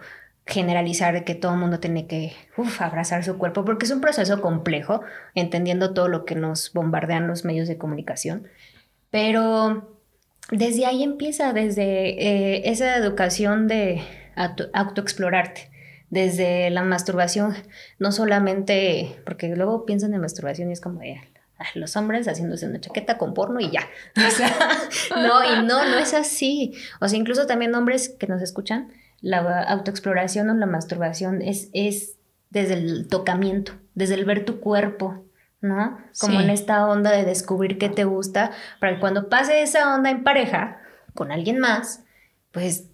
generalizar 0.46 1.24
que 1.24 1.34
todo 1.34 1.52
el 1.54 1.58
mundo 1.58 1.80
tiene 1.80 2.06
que 2.06 2.32
abrazar 2.78 3.24
su 3.24 3.36
cuerpo, 3.36 3.64
porque 3.64 3.84
es 3.86 3.90
un 3.90 4.00
proceso 4.00 4.40
complejo, 4.40 5.02
entendiendo 5.34 5.92
todo 5.92 6.08
lo 6.08 6.24
que 6.24 6.36
nos 6.36 6.72
bombardean 6.72 7.26
los 7.26 7.44
medios 7.44 7.68
de 7.68 7.78
comunicación, 7.78 8.46
pero 9.10 9.98
desde 10.52 10.86
ahí 10.86 11.02
empieza, 11.02 11.52
desde 11.52 12.54
eh, 12.54 12.70
esa 12.70 12.96
educación 12.96 13.68
de 13.68 14.02
autoexplorarte, 14.72 15.70
desde 16.10 16.70
la 16.70 16.82
masturbación, 16.82 17.54
no 17.98 18.12
solamente, 18.12 19.20
porque 19.26 19.48
luego 19.56 19.84
piensan 19.84 20.14
en 20.14 20.20
masturbación 20.20 20.70
y 20.70 20.72
es 20.72 20.80
como 20.80 21.00
de 21.00 21.14
ah, 21.14 21.37
los 21.74 21.96
hombres 21.96 22.26
haciéndose 22.28 22.66
una 22.66 22.80
chaqueta 22.80 23.18
con 23.18 23.34
porno 23.34 23.60
y 23.60 23.70
ya. 23.70 23.82
O 24.16 24.30
sea, 24.30 24.54
no, 25.16 25.44
y 25.44 25.66
no, 25.66 25.84
no 25.84 25.98
es 25.98 26.14
así. 26.14 26.74
O 27.00 27.08
sea, 27.08 27.18
incluso 27.18 27.46
también 27.46 27.74
hombres 27.74 28.08
que 28.08 28.26
nos 28.26 28.42
escuchan, 28.42 28.92
la 29.20 29.62
autoexploración 29.64 30.50
o 30.50 30.54
la 30.54 30.66
masturbación 30.66 31.42
es, 31.42 31.70
es 31.72 32.16
desde 32.50 32.74
el 32.74 33.08
tocamiento, 33.08 33.72
desde 33.94 34.14
el 34.14 34.24
ver 34.24 34.44
tu 34.44 34.60
cuerpo, 34.60 35.24
¿no? 35.60 35.98
Como 36.20 36.40
en 36.40 36.50
esta 36.50 36.86
onda 36.86 37.10
de 37.10 37.24
descubrir 37.24 37.78
qué 37.78 37.88
te 37.88 38.04
gusta, 38.04 38.52
para 38.80 38.94
que 38.94 39.00
cuando 39.00 39.28
pase 39.28 39.62
esa 39.62 39.94
onda 39.94 40.10
en 40.10 40.22
pareja 40.22 40.80
con 41.14 41.32
alguien 41.32 41.58
más, 41.58 42.04
pues 42.52 42.88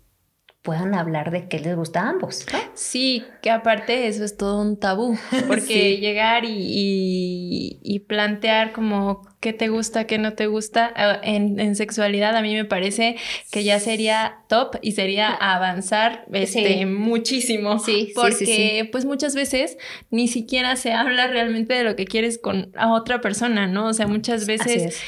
puedan 0.65 0.95
hablar 0.95 1.31
de 1.31 1.47
qué 1.47 1.61
les 1.61 1.77
gusta 1.77 2.01
a 2.01 2.09
ambos. 2.09 2.47
Sí, 2.73 3.23
que 3.43 3.51
aparte 3.51 4.09
eso 4.09 4.25
es 4.25 4.39
todo 4.39 4.63
un 4.63 4.79
tabú, 4.79 5.15
porque 5.47 5.99
llegar 5.99 6.45
y, 6.47 8.03
plantear 8.09 8.73
como 8.73 9.23
qué 9.41 9.53
te 9.53 9.69
gusta, 9.69 10.07
qué 10.07 10.17
no 10.17 10.33
te 10.33 10.47
gusta 10.47 10.93
eh, 10.97 11.19
en, 11.23 11.77
sexualidad, 11.77 12.35
a 12.35 12.41
mí 12.41 12.55
me 12.55 12.65
parece 12.65 13.17
que 13.51 13.63
ya 13.63 13.79
sería 13.79 14.39
top 14.49 14.77
y 14.81 14.93
sería 14.93 15.29
avanzar 15.29 16.25
este, 16.33 16.87
muchísimo. 16.87 17.79
Sí, 17.79 18.13
porque 18.15 18.89
pues 18.91 19.05
muchas 19.05 19.35
veces 19.35 19.77
ni 20.11 20.29
siquiera 20.29 20.77
se 20.77 20.93
habla 20.93 21.27
realmente 21.27 21.75
de 21.75 21.85
lo 21.85 21.95
que 21.95 22.07
quieres 22.07 22.39
con 22.39 22.73
a 22.75 22.93
otra 22.93 23.21
persona, 23.21 23.67
¿no? 23.67 23.89
O 23.89 23.93
sea, 23.93 24.07
muchas 24.07 24.47
veces 24.47 24.99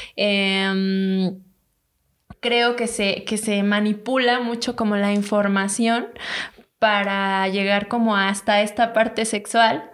creo 2.39 2.75
que 2.75 2.87
se, 2.87 3.23
que 3.23 3.37
se 3.37 3.63
manipula 3.63 4.39
mucho 4.39 4.75
como 4.75 4.95
la 4.95 5.13
información 5.13 6.07
para 6.79 7.47
llegar 7.47 7.87
como 7.87 8.15
hasta 8.15 8.61
esta 8.61 8.93
parte 8.93 9.25
sexual 9.25 9.89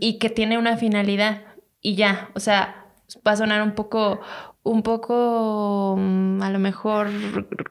y 0.00 0.18
que 0.18 0.30
tiene 0.30 0.58
una 0.58 0.76
finalidad. 0.76 1.42
Y 1.80 1.96
ya, 1.96 2.30
o 2.34 2.40
sea, 2.40 2.86
va 3.26 3.32
a 3.32 3.36
sonar 3.36 3.62
un 3.62 3.72
poco, 3.72 4.20
un 4.64 4.82
poco 4.82 5.94
mm, 5.98 6.42
a 6.42 6.50
lo 6.50 6.58
mejor 6.58 7.10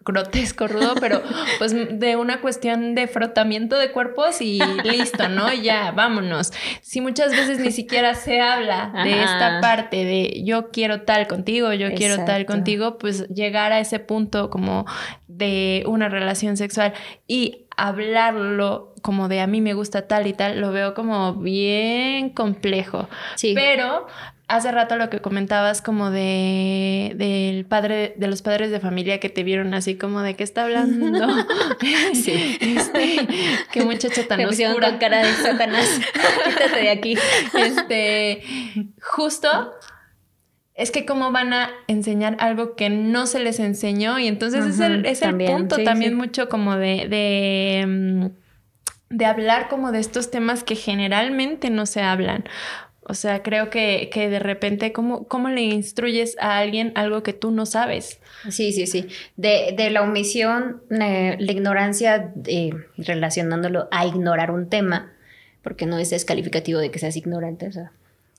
grotesco, 0.06 0.68
rudo, 0.68 0.94
pero 1.00 1.22
pues 1.58 1.74
de 1.74 2.16
una 2.16 2.40
cuestión 2.40 2.94
de 2.94 3.08
frotamiento 3.08 3.78
de 3.78 3.92
cuerpos 3.92 4.42
y 4.42 4.60
listo, 4.84 5.28
¿no? 5.28 5.52
Ya, 5.52 5.92
vámonos. 5.92 6.54
Si 6.82 7.02
muchas 7.02 7.32
veces 7.32 7.60
ni 7.60 7.72
siquiera 7.72 8.14
se 8.14 8.40
habla 8.40 8.92
de 9.04 9.24
esta 9.24 9.60
parte 9.60 10.06
de 10.06 10.44
yo 10.46 10.70
quiero 10.70 11.02
tal 11.02 11.28
contigo, 11.28 11.74
yo 11.74 11.94
quiero 11.96 12.24
tal 12.26 12.46
contigo, 12.46 13.00
pues 13.00 13.28
llegar 13.30 13.72
a 13.72 13.80
ese 13.80 13.98
punto 13.98 14.52
como 14.52 14.86
de 15.28 15.84
una 15.88 16.10
relación 16.10 16.58
sexual 16.58 16.94
y 17.28 17.66
hablarlo 17.76 18.94
como 19.02 19.28
de 19.28 19.42
a 19.42 19.48
mí 19.48 19.62
me 19.62 19.74
gusta 19.74 20.08
tal 20.08 20.28
y 20.28 20.34
tal, 20.34 20.62
lo 20.62 20.72
veo 20.72 20.94
como 20.94 21.34
bien 21.34 22.30
complejo. 22.30 23.10
Sí. 23.36 23.54
Pero 23.56 24.08
hace 24.56 24.72
rato 24.72 24.96
lo 24.96 25.10
que 25.10 25.20
comentabas 25.20 25.82
como 25.82 26.12
de 26.12 27.14
del 27.16 27.66
padre 27.66 28.14
de 28.18 28.28
los 28.28 28.42
padres 28.42 28.72
de 28.72 28.80
familia 28.80 29.20
que 29.20 29.30
te 29.30 29.44
vieron 29.44 29.74
así 29.74 29.96
como 29.96 30.22
de 30.22 30.36
qué 30.36 30.44
está 30.44 30.64
hablando 30.64 31.28
sí. 32.14 32.58
Este, 32.60 33.28
qué 33.72 33.84
muchacha 33.84 34.28
tan 34.28 34.46
oscura 34.46 34.92
con 34.92 35.00
cara 35.00 35.26
de 35.26 35.34
satanás. 35.34 35.88
Quítate 36.46 36.80
de 36.82 36.90
aquí. 36.90 37.18
Este 37.54 38.44
justo 39.02 39.74
es 40.76 40.92
que 40.92 41.06
cómo 41.06 41.32
van 41.32 41.54
a 41.54 41.70
enseñar 41.88 42.38
algo 42.40 42.76
que 42.76 42.90
no 42.90 43.28
se 43.28 43.40
les 43.40 43.60
enseñó 43.60 44.20
y 44.20 44.28
entonces 44.28 44.66
es 44.66 44.80
el, 44.80 45.06
es 45.06 45.22
el 45.22 45.38
punto 45.38 45.78
también 45.84 46.16
mucho 46.16 46.50
como 46.50 46.76
de, 46.78 47.08
de 47.08 47.86
mm, 47.88 48.44
de 49.14 49.26
hablar 49.26 49.70
como 49.70 49.92
de 49.92 50.00
estos 50.00 50.32
temas 50.32 50.64
que 50.64 50.76
generalmente 50.76 51.70
no 51.70 51.86
se 51.86 52.02
hablan. 52.02 52.46
O 53.06 53.14
sea, 53.14 53.44
creo 53.44 53.70
que, 53.70 54.10
que 54.12 54.30
de 54.30 54.40
repente, 54.40 54.94
¿cómo, 54.94 55.28
¿cómo, 55.28 55.50
le 55.50 55.62
instruyes 55.62 56.38
a 56.40 56.58
alguien 56.58 56.92
algo 56.96 57.24
que 57.24 57.34
tú 57.34 57.52
no 57.52 57.66
sabes? 57.66 58.20
Sí, 58.50 58.72
sí, 58.72 58.88
sí. 58.88 59.08
De, 59.36 59.74
de 59.78 59.90
la 59.90 60.02
omisión, 60.02 60.82
la 60.90 61.52
ignorancia, 61.52 62.34
eh, 62.46 62.72
relacionándolo 62.98 63.88
a 63.92 64.06
ignorar 64.06 64.52
un 64.52 64.70
tema, 64.70 65.14
porque 65.62 65.86
no 65.86 65.98
es 65.98 66.10
descalificativo 66.10 66.80
de 66.80 66.92
que 66.92 67.00
seas 67.00 67.16
ignorante, 67.16 67.68
o 67.68 67.72
sea, 67.72 67.92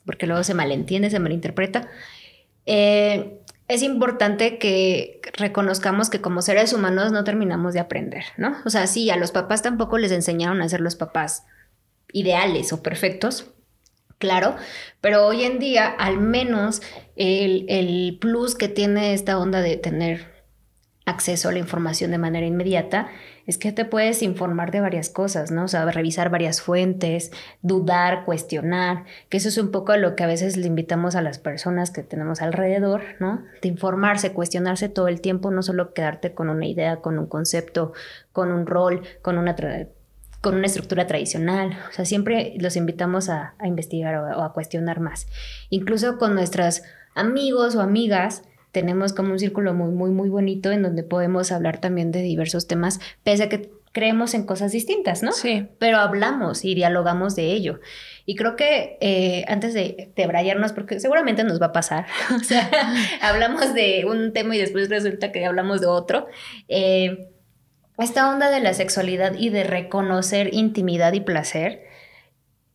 porque 0.05 0.27
luego 0.27 0.43
se 0.43 0.53
malentiende, 0.53 1.09
se 1.09 1.19
malinterpreta. 1.19 1.89
Eh, 2.65 3.39
es 3.67 3.81
importante 3.81 4.59
que 4.59 5.21
reconozcamos 5.33 6.09
que 6.09 6.21
como 6.21 6.41
seres 6.41 6.71
humanos 6.73 7.11
no 7.11 7.23
terminamos 7.23 7.73
de 7.73 7.79
aprender, 7.79 8.25
¿no? 8.37 8.55
O 8.63 8.69
sea, 8.69 8.85
sí, 8.85 9.09
a 9.09 9.17
los 9.17 9.31
papás 9.31 9.63
tampoco 9.63 9.97
les 9.97 10.11
enseñaron 10.11 10.61
a 10.61 10.69
ser 10.69 10.81
los 10.81 10.95
papás 10.95 11.45
ideales 12.11 12.71
o 12.73 12.83
perfectos, 12.83 13.51
claro, 14.17 14.55
pero 15.01 15.25
hoy 15.25 15.43
en 15.43 15.59
día 15.59 15.87
al 15.87 16.19
menos 16.19 16.81
el, 17.15 18.17
plus 18.19 18.55
que 18.55 18.67
tiene 18.67 19.13
esta 19.13 19.37
onda 19.37 19.61
de 19.61 19.77
tener 19.77 20.33
acceso 21.05 21.49
a 21.49 21.51
la 21.51 21.59
información 21.59 22.11
de 22.11 22.17
manera 22.17 22.47
inmediata 22.47 23.09
es 23.45 23.59
que 23.59 23.71
te 23.71 23.85
puedes 23.85 24.23
informar 24.23 24.71
de 24.71 24.81
varias 24.81 25.09
cosas, 25.09 25.51
¿no? 25.51 25.65
O 25.65 25.67
sea, 25.67 25.85
revisar 25.85 26.31
varias 26.31 26.61
fuentes, 26.61 27.31
dudar, 27.61 28.25
cuestionar, 28.25 29.05
que 29.29 29.37
eso 29.37 29.49
es 29.49 29.59
un 29.59 29.69
poco 29.69 29.95
lo 29.97 30.15
que 30.15 30.23
a 30.23 30.27
veces 30.27 30.57
le 30.57 30.65
invitamos 30.65 31.15
a 31.15 31.21
las 31.21 31.37
personas 31.37 31.91
que 31.91 32.01
tenemos 32.01 32.41
alrededor, 32.41 33.03
¿no? 33.19 33.43
De 33.61 33.67
informarse, 33.67 34.33
cuestionarse 34.33 34.89
todo 34.89 35.07
el 35.07 35.21
tiempo, 35.21 35.51
no 35.51 35.61
solo 35.61 35.93
quedarte 35.93 36.33
con 36.33 36.49
una 36.49 36.65
idea, 36.65 36.97
con 36.97 37.19
un 37.19 37.27
concepto, 37.27 37.93
con 38.31 38.51
un 38.51 38.65
rol, 38.65 39.03
con 39.21 39.37
una 39.37 39.55
con 40.45 40.57
una 40.57 40.67
estructura 40.67 41.07
tradicional. 41.07 41.75
O 41.89 41.91
sea, 41.91 42.05
siempre 42.05 42.53
los 42.59 42.75
invitamos 42.75 43.29
a, 43.29 43.55
investigar 43.63 44.15
o, 44.15 44.43
a 44.43 44.53
cuestionar 44.53 44.99
más. 44.99 45.25
Incluso 45.71 46.19
con 46.19 46.35
nuestros 46.35 46.83
amigos 47.15 47.75
o 47.75 47.81
amigas, 47.81 48.43
tenemos 48.71 49.11
como 49.11 49.31
un 49.31 49.39
círculo 49.39 49.73
muy, 49.73 49.89
muy, 49.89 50.11
muy 50.11 50.29
bonito 50.29 50.71
en 50.71 50.83
donde 50.83 51.01
podemos 51.01 51.51
hablar 51.51 51.81
también 51.81 52.11
de 52.11 52.21
diversos 52.21 52.67
temas, 52.67 52.99
pese 53.23 53.41
a 53.41 53.49
que 53.49 53.71
creemos 53.91 54.35
en 54.35 54.45
cosas 54.45 54.71
distintas, 54.71 55.23
¿no? 55.23 55.31
Sí. 55.31 55.65
Pero 55.79 55.97
hablamos 55.97 56.63
y 56.63 56.75
dialogamos 56.75 57.35
de 57.35 57.51
ello. 57.51 57.79
Y 58.27 58.35
creo 58.35 58.55
que 58.55 58.99
eh, 59.01 59.45
antes 59.47 59.73
de, 59.73 60.11
de 60.15 60.71
porque 60.75 60.99
seguramente 60.99 61.43
nos 61.43 61.59
va 61.59 61.67
a 61.67 61.71
pasar, 61.71 62.05
o 62.35 62.43
sea, 62.43 62.69
hablamos 63.23 63.73
de 63.73 64.05
un 64.07 64.31
tema 64.31 64.55
y 64.55 64.59
después 64.59 64.89
resulta 64.89 65.31
que 65.31 65.43
hablamos 65.43 65.81
de 65.81 65.87
otro. 65.87 66.27
Eh, 66.67 67.31
esta 67.97 68.29
onda 68.29 68.49
de 68.49 68.59
la 68.59 68.73
sexualidad 68.73 69.33
y 69.37 69.49
de 69.49 69.63
reconocer 69.63 70.53
intimidad 70.53 71.13
y 71.13 71.21
placer 71.21 71.83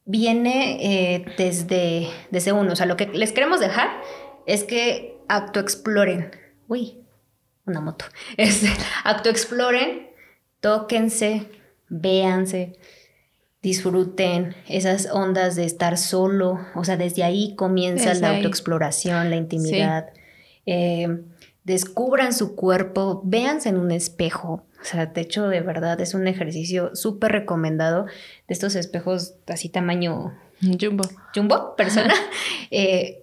viene 0.04 1.14
eh, 1.14 1.24
desde, 1.36 2.08
desde 2.30 2.52
uno. 2.52 2.72
O 2.72 2.76
sea, 2.76 2.86
lo 2.86 2.96
que 2.96 3.06
les 3.06 3.32
queremos 3.32 3.60
dejar 3.60 3.88
es 4.46 4.64
que 4.64 5.18
autoexploren. 5.28 6.30
Uy, 6.68 7.04
una 7.66 7.80
moto. 7.80 8.06
Este, 8.36 8.68
autoexploren, 9.04 10.08
tóquense, 10.60 11.46
véanse, 11.88 12.78
disfruten 13.62 14.56
esas 14.68 15.08
ondas 15.12 15.54
de 15.54 15.64
estar 15.64 15.98
solo. 15.98 16.58
O 16.74 16.84
sea, 16.84 16.96
desde 16.96 17.22
ahí 17.22 17.54
comienza 17.56 18.14
la 18.14 18.36
autoexploración, 18.36 19.30
la 19.30 19.36
intimidad. 19.36 20.12
Eh, 20.66 21.08
descubran 21.64 22.32
su 22.32 22.56
cuerpo, 22.56 23.22
véanse 23.24 23.68
en 23.68 23.76
un 23.78 23.90
espejo, 23.90 24.64
o 24.80 24.84
sea, 24.84 25.06
de 25.06 25.20
hecho, 25.20 25.48
de 25.48 25.60
verdad 25.60 26.00
es 26.00 26.14
un 26.14 26.26
ejercicio 26.26 26.94
súper 26.94 27.32
recomendado 27.32 28.06
de 28.06 28.12
estos 28.54 28.74
espejos 28.74 29.34
así 29.46 29.68
tamaño... 29.68 30.38
Jumbo. 30.78 31.04
Jumbo, 31.34 31.74
persona. 31.76 32.14
eh, 32.70 33.22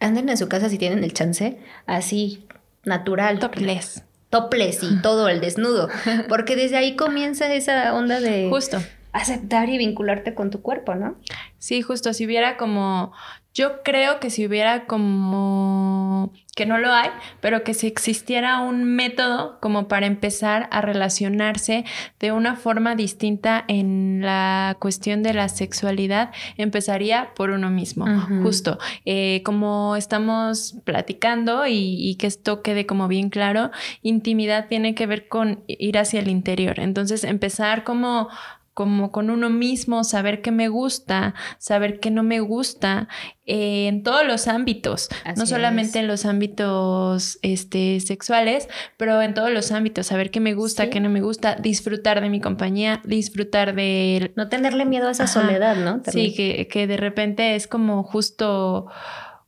anden 0.00 0.28
en 0.28 0.36
su 0.36 0.48
casa 0.48 0.68
si 0.68 0.78
tienen 0.78 1.02
el 1.02 1.12
chance, 1.12 1.58
así, 1.86 2.46
natural. 2.84 3.38
Topless. 3.38 4.04
Topless 4.30 4.82
y 4.82 5.00
todo, 5.02 5.28
el 5.28 5.40
desnudo. 5.40 5.88
Porque 6.28 6.56
desde 6.56 6.76
ahí 6.76 6.96
comienza 6.96 7.52
esa 7.52 7.94
onda 7.94 8.20
de... 8.20 8.48
Justo. 8.50 8.78
Aceptar 9.12 9.68
y 9.68 9.78
vincularte 9.78 10.34
con 10.34 10.50
tu 10.50 10.60
cuerpo, 10.60 10.94
¿no? 10.94 11.16
Sí, 11.58 11.82
justo. 11.82 12.12
Si 12.12 12.26
hubiera 12.26 12.56
como 12.56 13.12
yo 13.54 13.84
creo 13.84 14.18
que 14.18 14.30
si 14.30 14.44
hubiera 14.44 14.86
como, 14.86 16.32
que 16.56 16.66
no 16.66 16.76
lo 16.78 16.92
hay, 16.92 17.08
pero 17.40 17.62
que 17.62 17.72
si 17.72 17.86
existiera 17.86 18.58
un 18.58 18.82
método 18.82 19.60
como 19.60 19.86
para 19.86 20.06
empezar 20.06 20.68
a 20.72 20.80
relacionarse 20.80 21.84
de 22.18 22.32
una 22.32 22.56
forma 22.56 22.96
distinta 22.96 23.64
en 23.68 24.22
la 24.22 24.76
cuestión 24.80 25.22
de 25.22 25.34
la 25.34 25.48
sexualidad, 25.48 26.32
empezaría 26.56 27.32
por 27.36 27.50
uno 27.50 27.70
mismo, 27.70 28.06
justo. 28.42 28.76
Eh, 29.04 29.42
como 29.44 29.94
estamos 29.94 30.74
platicando 30.82 31.64
y, 31.68 31.96
y 31.96 32.16
que 32.16 32.26
esto 32.26 32.60
quede 32.60 32.86
como 32.86 33.06
bien 33.06 33.30
claro, 33.30 33.70
intimidad 34.02 34.66
tiene 34.66 34.96
que 34.96 35.06
ver 35.06 35.28
con 35.28 35.62
ir 35.68 35.96
hacia 35.96 36.18
el 36.18 36.28
interior. 36.28 36.80
Entonces, 36.80 37.22
empezar 37.22 37.84
como 37.84 38.28
como 38.74 39.12
con 39.12 39.30
uno 39.30 39.50
mismo, 39.50 40.02
saber 40.02 40.42
qué 40.42 40.50
me 40.50 40.68
gusta, 40.68 41.34
saber 41.58 42.00
qué 42.00 42.10
no 42.10 42.24
me 42.24 42.40
gusta, 42.40 43.08
eh, 43.46 43.86
en 43.86 44.02
todos 44.02 44.26
los 44.26 44.48
ámbitos, 44.48 45.08
no 45.36 45.46
solamente 45.46 46.00
en 46.00 46.08
los 46.08 46.24
ámbitos 46.26 47.38
este, 47.42 48.00
sexuales, 48.00 48.68
pero 48.96 49.22
en 49.22 49.32
todos 49.32 49.50
los 49.50 49.70
ámbitos, 49.70 50.08
saber 50.08 50.32
qué 50.32 50.40
me 50.40 50.54
gusta, 50.54 50.90
qué 50.90 50.98
no 50.98 51.08
me 51.08 51.20
gusta, 51.20 51.54
disfrutar 51.54 52.20
de 52.20 52.28
mi 52.28 52.40
compañía, 52.40 53.00
disfrutar 53.04 53.76
de... 53.76 54.32
No 54.34 54.48
tenerle 54.48 54.84
miedo 54.84 55.06
a 55.06 55.12
esa 55.12 55.28
soledad, 55.28 55.76
¿no? 55.76 56.02
Sí, 56.10 56.34
que, 56.34 56.66
que 56.66 56.88
de 56.88 56.96
repente 56.96 57.54
es 57.54 57.68
como 57.68 58.02
justo, 58.02 58.88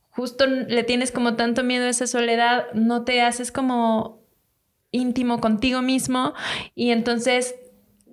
justo 0.09 0.45
le 0.45 0.83
tienes 0.85 1.11
como 1.11 1.35
tanto 1.35 1.65
miedo 1.65 1.85
a 1.85 1.89
esa 1.89 2.07
soledad, 2.07 2.67
no 2.73 3.03
te 3.03 3.21
haces 3.21 3.51
como 3.51 4.21
íntimo 4.91 5.41
contigo 5.41 5.81
mismo 5.81 6.33
y 6.75 6.91
entonces 6.91 7.55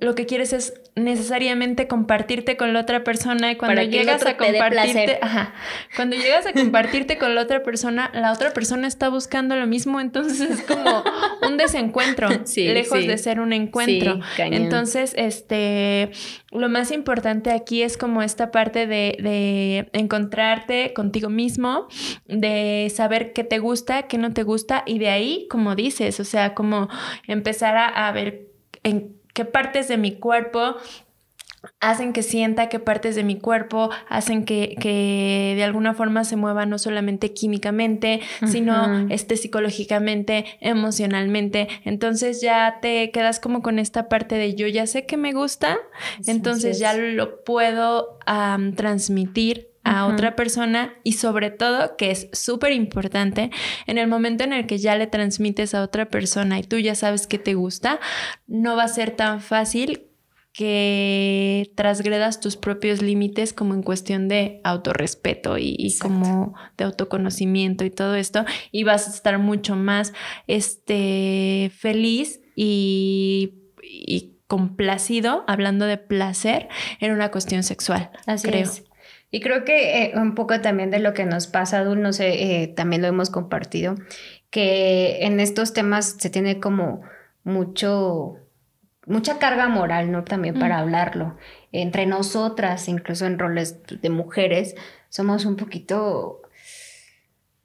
lo 0.01 0.15
que 0.15 0.27
quieres 0.27 0.53
es 0.53 0.75
necesariamente 0.97 1.89
compartirte 1.89 2.57
con 2.57 2.73
la 2.73 2.81
otra 2.81 3.03
persona 3.03 3.51
y 3.51 3.57
cuando 3.57 3.83
llegas 3.83 4.25
a 4.25 4.37
compartirte, 4.37 5.19
cuando 5.97 6.17
llegas 6.17 6.47
a 6.47 6.53
compartirte 6.55 7.19
con 7.19 7.35
la 7.35 7.43
otra 7.43 7.65
persona, 7.65 8.11
la 8.15 8.33
otra 8.33 8.53
persona 8.53 8.87
está 8.87 9.09
buscando 9.09 9.57
lo 9.57 9.67
mismo, 9.67 10.01
entonces 10.01 10.41
es 10.41 10.63
como 10.63 11.03
un 11.43 11.57
desencuentro, 11.57 12.29
lejos 12.57 13.07
de 13.07 13.19
ser 13.19 13.41
un 13.41 13.53
encuentro. 13.53 14.21
entonces, 14.39 15.15
este, 15.17 16.13
lo 16.53 16.69
más 16.69 16.93
importante 16.93 17.51
aquí 17.51 17.83
es 17.83 17.97
como 17.97 18.23
esta 18.23 18.53
parte 18.53 18.87
de, 18.87 19.17
de 19.21 19.89
encontrarte 19.99 20.93
contigo 20.93 21.29
mismo, 21.29 21.89
de 22.27 22.91
saber 22.95 23.33
qué 23.33 23.43
te 23.43 23.59
gusta, 23.59 24.05
qué 24.05 24.17
no 24.17 24.33
te 24.33 24.45
gusta 24.45 24.85
y 24.87 25.01
de 25.01 25.09
ahí, 25.09 25.49
como 25.51 25.75
dices, 25.75 26.21
o 26.21 26.25
sea, 26.25 26.55
como 26.55 26.89
empezar 27.27 27.77
a, 27.77 27.89
a 27.89 28.13
ver 28.13 28.47
en 28.85 29.24
qué 29.35 29.45
partes 29.45 29.89
de 29.89 29.99
mi 29.99 30.13
cuerpo 30.13 30.77
hacen 31.81 32.13
que 32.13 32.23
sienta 32.23 32.69
qué 32.69 32.79
partes 32.79 33.15
de 33.15 33.25
mi 33.25 33.39
cuerpo 33.39 33.91
hacen 34.09 34.45
que, 34.45 34.77
que, 34.81 35.55
de 35.57 35.65
alguna 35.65 35.95
forma 35.95 36.25
se 36.25 36.37
mueva 36.37 36.67
no 36.67 36.79
solamente 36.79 37.33
químicamente, 37.33 38.21
sino 38.47 39.09
este, 39.09 39.37
psicológicamente, 39.37 40.45
emocionalmente. 40.61 41.69
Entonces 41.85 42.41
ya 42.41 42.79
te 42.81 43.11
quedas 43.11 43.41
como 43.41 43.63
con 43.63 43.79
esta 43.79 44.09
parte 44.09 44.37
de 44.37 44.55
yo 44.55 44.67
ya 44.67 44.87
sé 44.87 45.07
que 45.07 45.17
me 45.17 45.33
gusta, 45.33 45.79
entonces 46.27 46.79
ya 46.79 46.95
lo 46.95 47.45
puedo 47.45 48.19
transmitir 48.77 49.74
a 49.85 50.07
otra 50.07 50.35
persona 50.35 50.95
y 51.05 51.13
sobre 51.13 51.51
todo, 51.51 51.97
que 51.97 52.11
es 52.11 52.29
súper 52.33 52.73
importante, 52.73 53.51
en 53.87 53.99
el 53.99 54.09
momento 54.09 54.43
en 54.45 54.53
el 54.53 54.67
que 54.67 54.79
ya 54.79 54.97
le 54.97 55.07
transmites 55.07 55.75
a 55.75 55.83
otra 55.83 56.07
persona 56.09 56.59
y 56.59 56.63
tú 56.63 56.79
ya 56.79 56.95
sabes 56.95 57.27
que 57.27 57.39
te 57.39 57.55
gusta, 57.55 58.01
no 58.47 58.77
va 58.77 58.85
a 58.85 58.89
ser 58.89 59.11
tan 59.13 59.41
fácil 59.41 60.09
que 60.55 61.73
transgredas 61.75 62.39
tus 62.39 62.57
propios 62.57 63.03
límites 63.03 63.53
como 63.53 63.75
en 63.75 63.83
cuestión 63.83 64.29
de 64.29 64.61
autorrespeto 64.63 65.59
y, 65.59 65.93
como 66.01 66.55
de 66.79 66.85
autoconocimiento 66.85 67.85
y 67.85 67.91
todo 67.91 68.15
esto 68.15 68.45
y 68.71 68.85
vas 68.85 69.09
a 69.09 69.11
estar 69.11 69.39
mucho 69.39 69.75
más 69.75 70.13
este, 70.47 71.73
feliz 71.77 72.41
y, 72.55 73.61
complacido, 74.47 75.43
hablando 75.49 75.87
de 75.87 75.97
placer, 75.97 76.69
en 77.01 77.11
una 77.11 77.31
cuestión 77.31 77.65
sexual, 77.65 78.11
Así 78.27 78.47
creo. 78.47 78.71
Y 79.35 79.41
creo 79.41 79.65
que 79.65 80.05
eh, 80.05 80.13
un 80.15 80.37
poco 80.37 80.61
también 80.61 80.93
de 80.93 81.01
lo 81.01 81.13
que 81.13 81.25
nos 81.25 81.49
pasa, 81.49 81.83
Dul, 81.83 82.01
no 82.01 82.13
sé, 82.13 82.63
eh, 82.63 82.69
también 82.69 83.03
lo 83.03 83.09
hemos 83.09 83.31
compartido, 83.31 83.97
que 84.51 85.25
en 85.27 85.41
estos 85.41 85.73
temas 85.73 86.15
se 86.21 86.31
tiene 86.31 86.61
como 86.61 87.03
mucho, 87.43 88.37
mucha 89.07 89.41
carga 89.41 89.67
moral, 89.67 90.13
¿no? 90.13 90.23
También 90.23 90.57
para 90.61 90.77
mm. 90.77 90.81
hablarlo. 90.83 91.37
Entre 91.73 92.07
nosotras, 92.07 92.87
incluso 92.87 93.27
en 93.27 93.41
roles 93.41 93.83
de 93.89 94.09
mujeres, 94.09 94.77
somos 95.09 95.47
un 95.47 95.57
poquito 95.57 96.43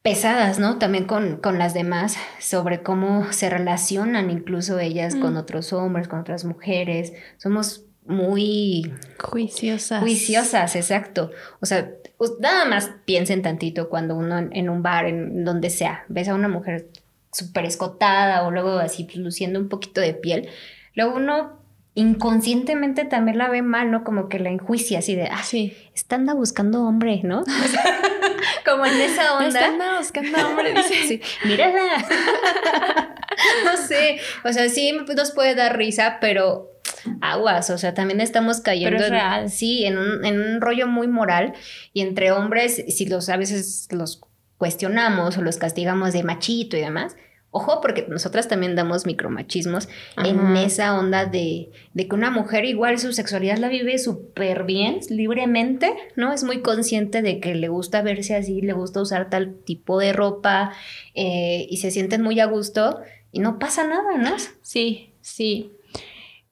pesadas, 0.01 0.57
¿no? 0.57 0.79
También 0.79 1.05
con, 1.05 1.37
con 1.37 1.59
las 1.59 1.75
demás, 1.75 2.17
sobre 2.39 2.81
cómo 2.81 3.31
se 3.31 3.47
relacionan 3.47 4.31
incluso 4.31 4.79
ellas 4.79 5.13
con 5.13 5.35
mm. 5.35 5.37
otros 5.37 5.71
hombres, 5.71 6.07
con 6.07 6.21
otras 6.21 6.45
mujeres. 6.45 7.13
Somos 7.37 7.85
muy 8.09 8.91
juiciosas. 9.19 10.01
Juiciosas, 10.01 10.75
exacto. 10.75 11.31
O 11.61 11.65
sea, 11.65 11.91
nada 12.39 12.65
más 12.65 12.91
piensen 13.05 13.41
tantito 13.41 13.87
cuando 13.87 14.15
uno 14.15 14.49
en, 14.51 14.69
un 14.69 14.81
bar, 14.83 15.05
en 15.05 15.45
donde 15.45 15.69
sea, 15.69 16.03
ves 16.09 16.27
a 16.27 16.35
una 16.35 16.47
mujer 16.47 16.87
súper 17.31 17.65
escotada 17.65 18.45
o 18.45 18.51
luego 18.51 18.79
así 18.79 19.03
pues, 19.03 19.17
luciendo 19.17 19.59
un 19.59 19.69
poquito 19.69 20.01
de 20.01 20.13
piel, 20.15 20.49
luego 20.95 21.15
uno 21.15 21.59
inconscientemente 21.93 23.05
también 23.05 23.37
la 23.37 23.49
ve 23.49 23.61
mal, 23.61 23.91
¿no? 23.91 24.03
Como 24.03 24.27
que 24.27 24.39
la 24.39 24.49
enjuicia 24.49 24.99
así 24.99 25.15
de, 25.15 25.25
ah, 25.25 25.43
sí, 25.43 25.77
está 25.93 26.15
anda 26.15 26.33
buscando 26.33 26.83
hombre, 26.83 27.21
¿no? 27.23 27.43
como 28.65 28.85
en 28.85 29.01
esa 29.01 29.33
onda. 29.33 29.47
Está 29.47 29.67
anda 29.67 29.97
buscando 29.97 30.47
hombre, 30.47 30.73
dice. 30.73 30.95
Sí, 31.07 31.21
mírala. 31.45 32.07
no 33.65 33.77
sé, 33.77 34.19
o 34.43 34.51
sea, 34.51 34.69
sí 34.69 34.93
nos 35.15 35.31
puede 35.31 35.55
dar 35.55 35.77
risa, 35.77 36.17
pero 36.21 36.78
aguas, 37.21 37.69
o 37.69 37.77
sea, 37.77 37.93
también 37.93 38.21
estamos 38.21 38.61
cayendo 38.61 39.03
en, 39.03 39.49
sí, 39.49 39.85
en 39.85 39.97
un, 39.97 40.25
en 40.25 40.39
un 40.41 40.61
rollo 40.61 40.87
muy 40.87 41.07
moral 41.07 41.53
y 41.93 42.01
entre 42.01 42.31
hombres, 42.31 42.83
si 42.87 43.05
los 43.05 43.29
a 43.29 43.37
veces 43.37 43.87
los 43.91 44.21
cuestionamos 44.57 45.37
o 45.37 45.41
los 45.41 45.57
castigamos 45.57 46.13
de 46.13 46.23
machito 46.23 46.77
y 46.77 46.81
demás, 46.81 47.15
Ojo, 47.51 47.81
porque 47.81 48.05
nosotras 48.07 48.47
también 48.47 48.75
damos 48.75 49.07
micromachismos 49.07 49.89
en 50.23 50.55
esa 50.55 50.95
onda 50.99 51.25
de, 51.25 51.71
de, 51.95 52.07
que 52.07 52.13
una 52.13 52.29
mujer 52.29 52.63
igual 52.65 52.99
su 52.99 53.11
sexualidad 53.11 53.57
la 53.57 53.69
vive 53.69 53.97
súper 53.97 54.65
bien, 54.65 54.99
libremente, 55.09 55.95
¿no? 56.15 56.31
Es 56.31 56.43
muy 56.43 56.61
consciente 56.61 57.23
de 57.23 57.39
que 57.39 57.55
le 57.55 57.67
gusta 57.67 58.03
verse 58.03 58.35
así, 58.35 58.61
le 58.61 58.73
gusta 58.73 59.01
usar 59.01 59.31
tal 59.31 59.55
tipo 59.65 59.97
de 59.97 60.13
ropa 60.13 60.73
eh, 61.15 61.65
y 61.67 61.77
se 61.77 61.89
sienten 61.89 62.21
muy 62.21 62.39
a 62.39 62.45
gusto 62.45 62.99
y 63.31 63.39
no 63.39 63.57
pasa 63.57 63.87
nada, 63.87 64.17
¿no? 64.17 64.35
Sí, 64.61 65.13
sí. 65.21 65.71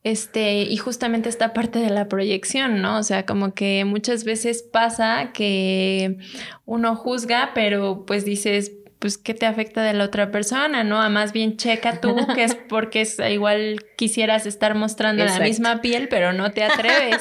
Este, 0.07 0.61
y 0.61 0.77
justamente 0.77 1.27
esta 1.27 1.51
parte 1.51 1.79
de 1.79 1.89
la 1.89 2.07
proyección, 2.07 2.81
¿no? 2.81 2.97
O 2.97 3.03
sea, 3.03 3.25
como 3.25 3.53
que 3.53 3.83
muchas 3.83 4.23
veces 4.23 4.63
pasa 4.63 5.31
que 5.33 6.15
uno 6.63 6.95
juzga, 6.95 7.51
pero 7.53 8.05
pues 8.05 8.23
dices, 8.23 8.71
pues, 8.99 9.19
¿qué 9.19 9.35
te 9.35 9.45
afecta 9.45 9.83
de 9.83 9.93
la 9.93 10.05
otra 10.05 10.31
persona? 10.31 10.83
¿No? 10.83 11.01
A 11.01 11.09
más 11.09 11.31
bien 11.31 11.57
checa 11.57 12.01
tú, 12.01 12.15
que 12.33 12.43
es 12.43 12.55
porque 12.69 13.01
es, 13.01 13.19
igual 13.19 13.85
quisieras 13.95 14.45
estar 14.45 14.73
mostrando 14.73 15.23
la 15.23 15.39
misma 15.39 15.81
piel, 15.81 16.07
pero 16.07 16.33
no 16.33 16.51
te 16.51 16.63
atreves. 16.63 17.17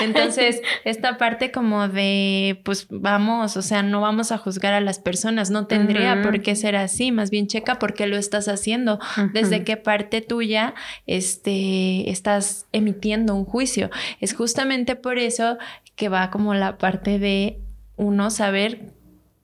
Entonces, 0.00 0.62
esta 0.84 1.18
parte 1.18 1.50
como 1.50 1.88
de, 1.88 2.60
pues 2.64 2.86
vamos, 2.90 3.56
o 3.56 3.62
sea, 3.62 3.82
no 3.82 4.00
vamos 4.00 4.30
a 4.30 4.38
juzgar 4.38 4.72
a 4.72 4.80
las 4.80 5.00
personas, 5.00 5.50
no 5.50 5.66
tendría 5.66 6.22
por 6.22 6.42
qué 6.42 6.54
ser 6.54 6.76
así, 6.76 7.10
más 7.10 7.30
bien 7.30 7.48
checa 7.48 7.78
por 7.78 7.94
qué 7.94 8.06
lo 8.06 8.16
estás 8.16 8.46
haciendo, 8.46 9.00
desde 9.32 9.64
qué 9.64 9.76
parte 9.76 10.20
tuya 10.20 10.74
este, 11.06 12.08
estás 12.10 12.66
emitiendo 12.72 13.34
un 13.34 13.44
juicio. 13.44 13.90
Es 14.20 14.32
justamente 14.34 14.94
por 14.94 15.18
eso 15.18 15.58
que 15.96 16.08
va 16.08 16.30
como 16.30 16.54
la 16.54 16.78
parte 16.78 17.18
de 17.18 17.58
uno 17.96 18.30
saber 18.30 18.95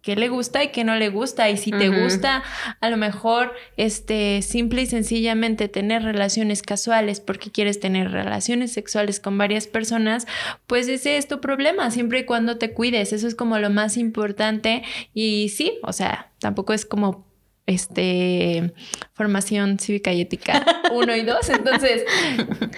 qué 0.03 0.17
le 0.17 0.29
gusta 0.29 0.63
y 0.63 0.69
qué 0.69 0.85
no 0.85 0.97
le 0.97 1.09
gusta. 1.09 1.49
Y 1.49 1.57
si 1.57 1.71
te 1.71 1.89
gusta, 1.89 2.43
a 2.81 2.91
lo 2.91 2.97
mejor, 2.97 3.53
este, 3.77 4.43
simple 4.43 4.83
y 4.83 4.87
sencillamente 4.87 5.69
tener 5.69 6.03
relaciones 6.03 6.63
casuales 6.63 7.21
porque 7.21 7.51
quieres 7.51 7.81
tener 7.81 8.11
relaciones 8.11 8.73
sexuales 8.73 9.21
con 9.21 9.39
varias 9.39 9.67
personas, 9.67 10.27
pues 10.67 10.89
ese 10.89 11.17
es 11.17 11.29
tu 11.29 11.41
problema, 11.41 11.91
siempre 11.91 12.21
y 12.21 12.25
cuando 12.25 12.59
te 12.59 12.73
cuides. 12.73 13.13
Eso 13.13 13.27
es 13.27 13.35
como 13.35 13.59
lo 13.59 13.71
más 13.71 13.97
importante. 13.97 14.83
Y 15.15 15.49
sí, 15.51 15.79
o 15.83 15.93
sea, 15.93 16.33
tampoco 16.41 16.73
es 16.73 16.85
como 16.85 17.32
este, 17.75 18.73
formación 19.13 19.79
cívica 19.79 20.13
y 20.13 20.21
ética 20.23 20.65
1 20.93 21.17
y 21.17 21.23
2. 21.23 21.49
Entonces, 21.51 22.05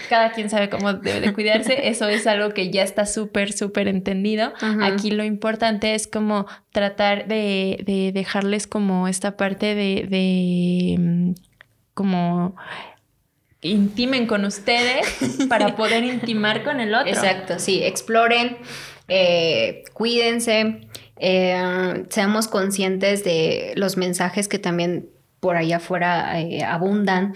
cada 0.09 0.33
quien 0.33 0.50
sabe 0.50 0.68
cómo 0.70 0.92
debe 0.94 1.20
de 1.20 1.33
cuidarse. 1.33 1.88
Eso 1.88 2.09
es 2.09 2.26
algo 2.26 2.50
que 2.50 2.70
ya 2.70 2.83
está 2.83 3.07
súper, 3.07 3.52
súper 3.52 3.88
entendido. 3.88 4.52
Aquí 4.83 5.11
lo 5.11 5.24
importante 5.24 5.94
es 5.94 6.07
como 6.07 6.46
tratar 6.72 7.26
de, 7.26 7.83
de 7.85 8.12
dejarles 8.12 8.66
como 8.66 9.09
esta 9.09 9.37
parte 9.37 9.74
de, 9.74 10.07
de 10.09 10.96
mm, 10.98 11.33
como 11.94 12.57
intimen 13.64 14.26
con 14.26 14.44
ustedes 14.44 15.07
para 15.48 15.74
poder 15.74 16.04
intimar 16.04 16.62
con 16.62 16.80
el 16.80 16.94
otro. 16.94 17.09
Exacto, 17.09 17.59
sí, 17.59 17.83
exploren, 17.83 18.59
eh, 19.09 19.85
cuídense, 19.92 20.80
eh, 21.16 22.05
seamos 22.11 22.48
conscientes 22.48 23.24
de 23.24 23.72
los 23.77 23.96
mensajes 23.96 24.48
que 24.48 24.59
también 24.59 25.09
por 25.40 25.57
allá 25.57 25.77
afuera 25.77 26.40
eh, 26.40 26.64
abundan. 26.64 27.35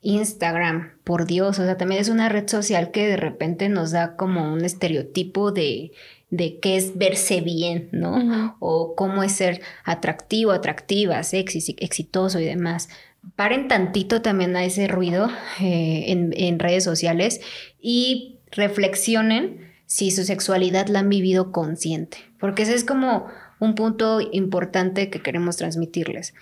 Instagram, 0.00 0.92
por 1.02 1.26
Dios, 1.26 1.58
o 1.58 1.64
sea, 1.64 1.76
también 1.76 2.00
es 2.00 2.08
una 2.08 2.28
red 2.28 2.48
social 2.48 2.92
que 2.92 3.08
de 3.08 3.16
repente 3.16 3.68
nos 3.68 3.90
da 3.90 4.14
como 4.14 4.52
un 4.52 4.64
estereotipo 4.64 5.50
de, 5.50 5.90
de 6.30 6.60
qué 6.60 6.76
es 6.76 6.96
verse 6.96 7.40
bien, 7.40 7.88
¿no? 7.90 8.56
O 8.60 8.94
cómo 8.94 9.24
es 9.24 9.32
ser 9.32 9.60
atractivo, 9.84 10.52
atractiva, 10.52 11.22
sexy, 11.24 11.74
exitoso 11.80 12.38
y 12.38 12.44
demás. 12.44 12.88
Paren 13.34 13.66
tantito 13.66 14.22
también 14.22 14.54
a 14.54 14.64
ese 14.64 14.86
ruido 14.86 15.28
eh, 15.60 16.04
en, 16.08 16.32
en 16.36 16.60
redes 16.60 16.84
sociales 16.84 17.40
y 17.80 18.38
reflexionen 18.52 19.67
si 19.88 20.10
su 20.10 20.22
sexualidad 20.24 20.86
la 20.86 21.00
han 21.00 21.08
vivido 21.08 21.50
consciente, 21.50 22.18
porque 22.38 22.62
ese 22.62 22.74
es 22.74 22.84
como 22.84 23.26
un 23.58 23.74
punto 23.74 24.20
importante 24.20 25.10
que 25.10 25.20
queremos 25.20 25.56
transmitirles. 25.56 26.34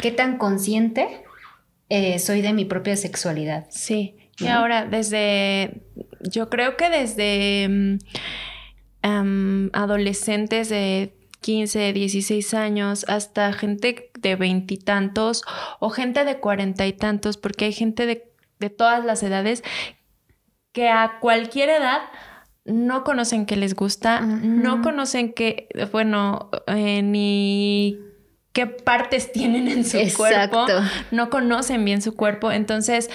¿Qué 0.00 0.10
tan 0.10 0.38
consciente 0.38 1.22
eh, 1.90 2.18
soy 2.18 2.40
de 2.40 2.54
mi 2.54 2.64
propia 2.64 2.96
sexualidad? 2.96 3.66
Sí, 3.68 4.16
y 4.38 4.46
ahora 4.46 4.86
desde, 4.86 5.82
yo 6.22 6.48
creo 6.48 6.76
que 6.76 6.90
desde 6.90 7.98
mm, 9.02 9.68
adolescentes 9.72 10.70
de 10.70 11.14
15, 11.40 11.92
16 11.92 12.54
años, 12.54 13.04
hasta 13.06 13.52
gente 13.52 14.10
de 14.18 14.34
veintitantos 14.34 15.44
o 15.78 15.90
gente 15.90 16.24
de 16.24 16.40
cuarenta 16.40 16.86
y 16.86 16.94
tantos, 16.94 17.36
porque 17.36 17.66
hay 17.66 17.72
gente 17.74 18.06
de, 18.06 18.70
todas 18.70 19.04
las 19.04 19.22
edades 19.22 19.62
que 20.72 20.88
a 20.88 21.18
cualquier 21.20 21.68
edad 21.68 22.00
no 22.64 23.04
conocen 23.04 23.46
que 23.46 23.56
les 23.56 23.74
gusta, 23.74 24.20
no 24.20 24.80
conocen 24.80 25.32
que, 25.32 25.68
bueno, 25.92 26.50
eh, 26.66 27.02
ni 27.02 27.98
qué 28.52 28.66
partes 28.66 29.32
tienen 29.32 29.68
en 29.68 29.84
su 29.84 29.98
cuerpo, 30.16 30.66
no 31.10 31.28
conocen 31.28 31.84
bien 31.84 32.00
su 32.00 32.14
cuerpo, 32.16 32.52
entonces 32.52 33.10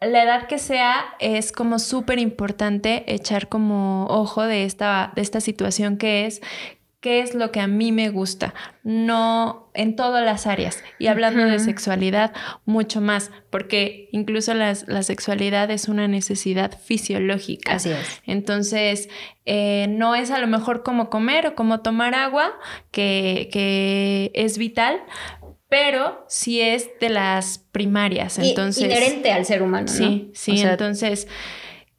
la 0.00 0.22
edad 0.22 0.46
que 0.46 0.58
sea 0.58 1.04
es 1.18 1.52
como 1.52 1.78
súper 1.78 2.18
importante 2.18 3.04
echar 3.12 3.48
como 3.48 4.06
ojo 4.06 4.42
de 4.42 4.64
esta, 4.64 5.12
de 5.14 5.22
esta 5.22 5.40
situación 5.40 5.98
que 5.98 6.26
es 6.26 6.40
qué 7.00 7.20
es 7.20 7.34
lo 7.34 7.50
que 7.50 7.60
a 7.60 7.66
mí 7.66 7.92
me 7.92 8.10
gusta, 8.10 8.54
no 8.82 9.70
en 9.74 9.96
todas 9.96 10.24
las 10.24 10.46
áreas. 10.46 10.82
Y 10.98 11.06
hablando 11.06 11.44
de 11.44 11.58
sexualidad, 11.58 12.32
mucho 12.66 13.00
más, 13.00 13.30
porque 13.48 14.08
incluso 14.12 14.52
la 14.52 15.02
sexualidad 15.02 15.70
es 15.70 15.88
una 15.88 16.08
necesidad 16.08 16.78
fisiológica. 16.78 17.74
Así 17.74 17.90
es. 17.90 18.20
Entonces, 18.26 19.08
eh, 19.46 19.86
no 19.88 20.14
es 20.14 20.30
a 20.30 20.38
lo 20.38 20.46
mejor 20.46 20.82
como 20.82 21.08
comer 21.08 21.46
o 21.46 21.54
como 21.54 21.80
tomar 21.80 22.14
agua, 22.14 22.52
que, 22.90 23.48
que 23.50 24.30
es 24.34 24.58
vital, 24.58 25.00
pero 25.70 26.26
sí 26.28 26.60
es 26.60 26.90
de 27.00 27.08
las 27.08 27.58
primarias. 27.58 28.38
Entonces, 28.38 28.84
inherente 28.84 29.32
al 29.32 29.46
ser 29.46 29.62
humano. 29.62 29.88
Sí, 29.88 30.30
sí. 30.34 30.60
entonces 30.60 31.28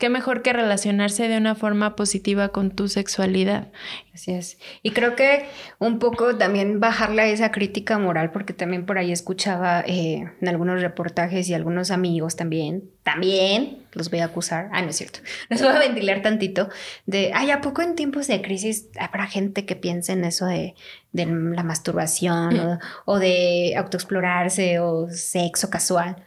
qué 0.01 0.09
mejor 0.09 0.41
que 0.41 0.51
relacionarse 0.51 1.27
de 1.27 1.37
una 1.37 1.53
forma 1.53 1.95
positiva 1.95 2.49
con 2.49 2.71
tu 2.71 2.87
sexualidad. 2.87 3.67
Así 4.15 4.31
es. 4.31 4.57
Y 4.81 4.91
creo 4.91 5.15
que 5.15 5.45
un 5.77 5.99
poco 5.99 6.35
también 6.37 6.79
bajarle 6.79 7.21
a 7.21 7.27
esa 7.27 7.51
crítica 7.51 7.99
moral, 7.99 8.31
porque 8.31 8.51
también 8.51 8.87
por 8.87 8.97
ahí 8.97 9.11
escuchaba 9.11 9.81
eh, 9.81 10.27
en 10.41 10.47
algunos 10.47 10.81
reportajes 10.81 11.47
y 11.47 11.53
algunos 11.53 11.91
amigos 11.91 12.35
también, 12.35 12.89
también 13.03 13.85
los 13.93 14.09
voy 14.09 14.21
a 14.21 14.25
acusar, 14.25 14.69
ah, 14.71 14.81
no 14.81 14.89
es 14.89 14.95
cierto, 14.95 15.19
les 15.49 15.61
voy 15.61 15.69
a 15.69 15.77
ventilar 15.77 16.23
tantito, 16.23 16.69
de, 17.05 17.29
ay, 17.35 17.51
¿a 17.51 17.61
poco 17.61 17.83
en 17.83 17.93
tiempos 17.93 18.25
de 18.25 18.41
crisis 18.41 18.87
habrá 18.99 19.27
gente 19.27 19.67
que 19.67 19.75
piense 19.75 20.13
en 20.13 20.25
eso 20.25 20.47
de, 20.47 20.73
de 21.11 21.27
la 21.27 21.61
masturbación 21.61 22.59
o, 22.59 22.79
o 23.05 23.19
de 23.19 23.75
autoexplorarse 23.77 24.79
o 24.79 25.11
sexo 25.11 25.69
casual? 25.69 26.25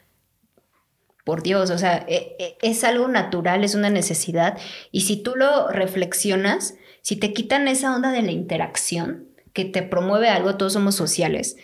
Por 1.24 1.42
Dios, 1.42 1.70
o 1.70 1.78
sea, 1.78 2.04
e, 2.06 2.36
e, 2.38 2.56
es 2.62 2.84
algo 2.84 3.08
natural, 3.08 3.64
es 3.64 3.74
una 3.74 3.90
necesidad. 3.90 4.58
Y 4.92 5.02
si 5.02 5.16
tú 5.16 5.32
lo 5.36 5.68
reflexionas, 5.68 6.74
si 7.00 7.16
te 7.16 7.32
quitan 7.32 7.66
esa 7.66 7.94
onda 7.94 8.12
de 8.12 8.22
la 8.22 8.32
interacción 8.32 9.28
que 9.52 9.64
te 9.64 9.82
promueve 9.82 10.28
algo, 10.28 10.56
todos 10.56 10.74
somos 10.74 10.94
sociales, 10.94 11.56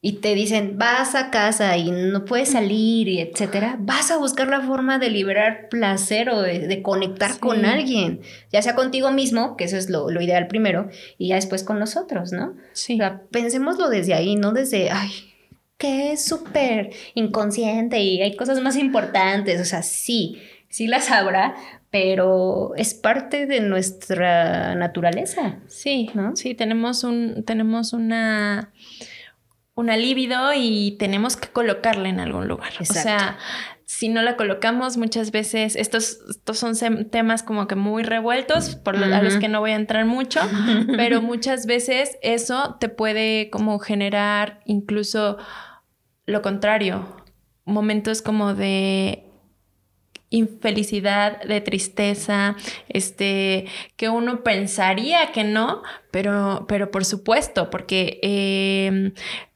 y 0.00 0.20
te 0.20 0.34
dicen, 0.36 0.78
vas 0.78 1.16
a 1.16 1.30
casa 1.30 1.76
y 1.76 1.90
no 1.90 2.24
puedes 2.24 2.50
salir, 2.52 3.08
y 3.08 3.20
etcétera, 3.20 3.76
vas 3.80 4.12
a 4.12 4.16
buscar 4.16 4.46
la 4.46 4.60
forma 4.60 5.00
de 5.00 5.10
liberar 5.10 5.68
placer 5.68 6.30
o 6.30 6.40
de, 6.40 6.82
conectar 6.82 7.40
con 7.40 7.64
alguien, 7.64 8.20
ya 8.52 8.62
sea 8.62 8.76
contigo 8.76 9.10
mismo, 9.10 9.56
que 9.56 9.64
eso 9.64 9.76
es 9.76 9.90
lo, 9.90 10.08
lo, 10.10 10.20
ideal 10.22 10.46
primero, 10.46 10.88
y 11.18 11.28
ya 11.28 11.34
después 11.34 11.64
con 11.64 11.80
nosotros, 11.80 12.30
¿no? 12.30 12.54
Sí. 12.72 12.94
O 12.94 12.98
sea, 12.98 13.22
pensémoslo 13.32 13.88
desde 13.88 14.14
ahí, 14.14 14.36
no 14.36 14.52
desde, 14.52 14.90
ay, 14.90 15.10
que 15.78 16.12
es 16.12 16.24
súper 16.24 16.90
inconsciente 17.14 18.00
y 18.00 18.20
hay 18.20 18.36
cosas 18.36 18.60
más 18.60 18.76
importantes, 18.76 19.60
o 19.60 19.64
sea, 19.64 19.82
sí, 19.82 20.42
sí 20.68 20.88
las 20.88 21.10
habrá, 21.10 21.54
pero 21.90 22.74
es 22.76 22.94
parte 22.94 23.46
de 23.46 23.60
nuestra 23.60 24.74
naturaleza. 24.74 25.60
Sí, 25.68 26.10
¿no? 26.14 26.36
Sí, 26.36 26.54
tenemos 26.54 27.04
un, 27.04 27.44
tenemos 27.44 27.92
una, 27.92 28.72
una 29.74 29.96
libido 29.96 30.52
y 30.54 30.96
tenemos 30.98 31.36
que 31.36 31.48
colocarla 31.48 32.08
en 32.08 32.20
algún 32.20 32.48
lugar. 32.48 32.72
O 32.80 32.84
sea, 32.84 33.38
si 33.86 34.10
no 34.10 34.20
la 34.20 34.36
colocamos 34.36 34.98
muchas 34.98 35.30
veces, 35.30 35.76
estos, 35.76 36.18
estos 36.28 36.58
son 36.58 36.74
temas 37.08 37.42
como 37.42 37.66
que 37.66 37.74
muy 37.74 38.02
revueltos, 38.02 38.76
por 38.76 38.96
a 38.96 39.22
los 39.22 39.36
que 39.36 39.48
no 39.48 39.60
voy 39.60 39.70
a 39.70 39.76
entrar 39.76 40.04
mucho, 40.04 40.40
pero 40.96 41.22
muchas 41.22 41.64
veces 41.64 42.18
eso 42.20 42.76
te 42.80 42.90
puede 42.90 43.48
como 43.48 43.78
generar 43.78 44.60
incluso 44.66 45.38
lo 46.28 46.42
contrario, 46.42 47.08
momentos 47.64 48.20
como 48.22 48.54
de 48.54 49.24
infelicidad, 50.30 51.42
de 51.42 51.62
tristeza, 51.62 52.54
este, 52.88 53.64
que 53.96 54.10
uno 54.10 54.44
pensaría 54.44 55.32
que 55.32 55.42
no, 55.42 55.82
pero, 56.10 56.66
pero 56.68 56.90
por 56.90 57.06
supuesto, 57.06 57.70
porque 57.70 58.20
em, 58.22 59.14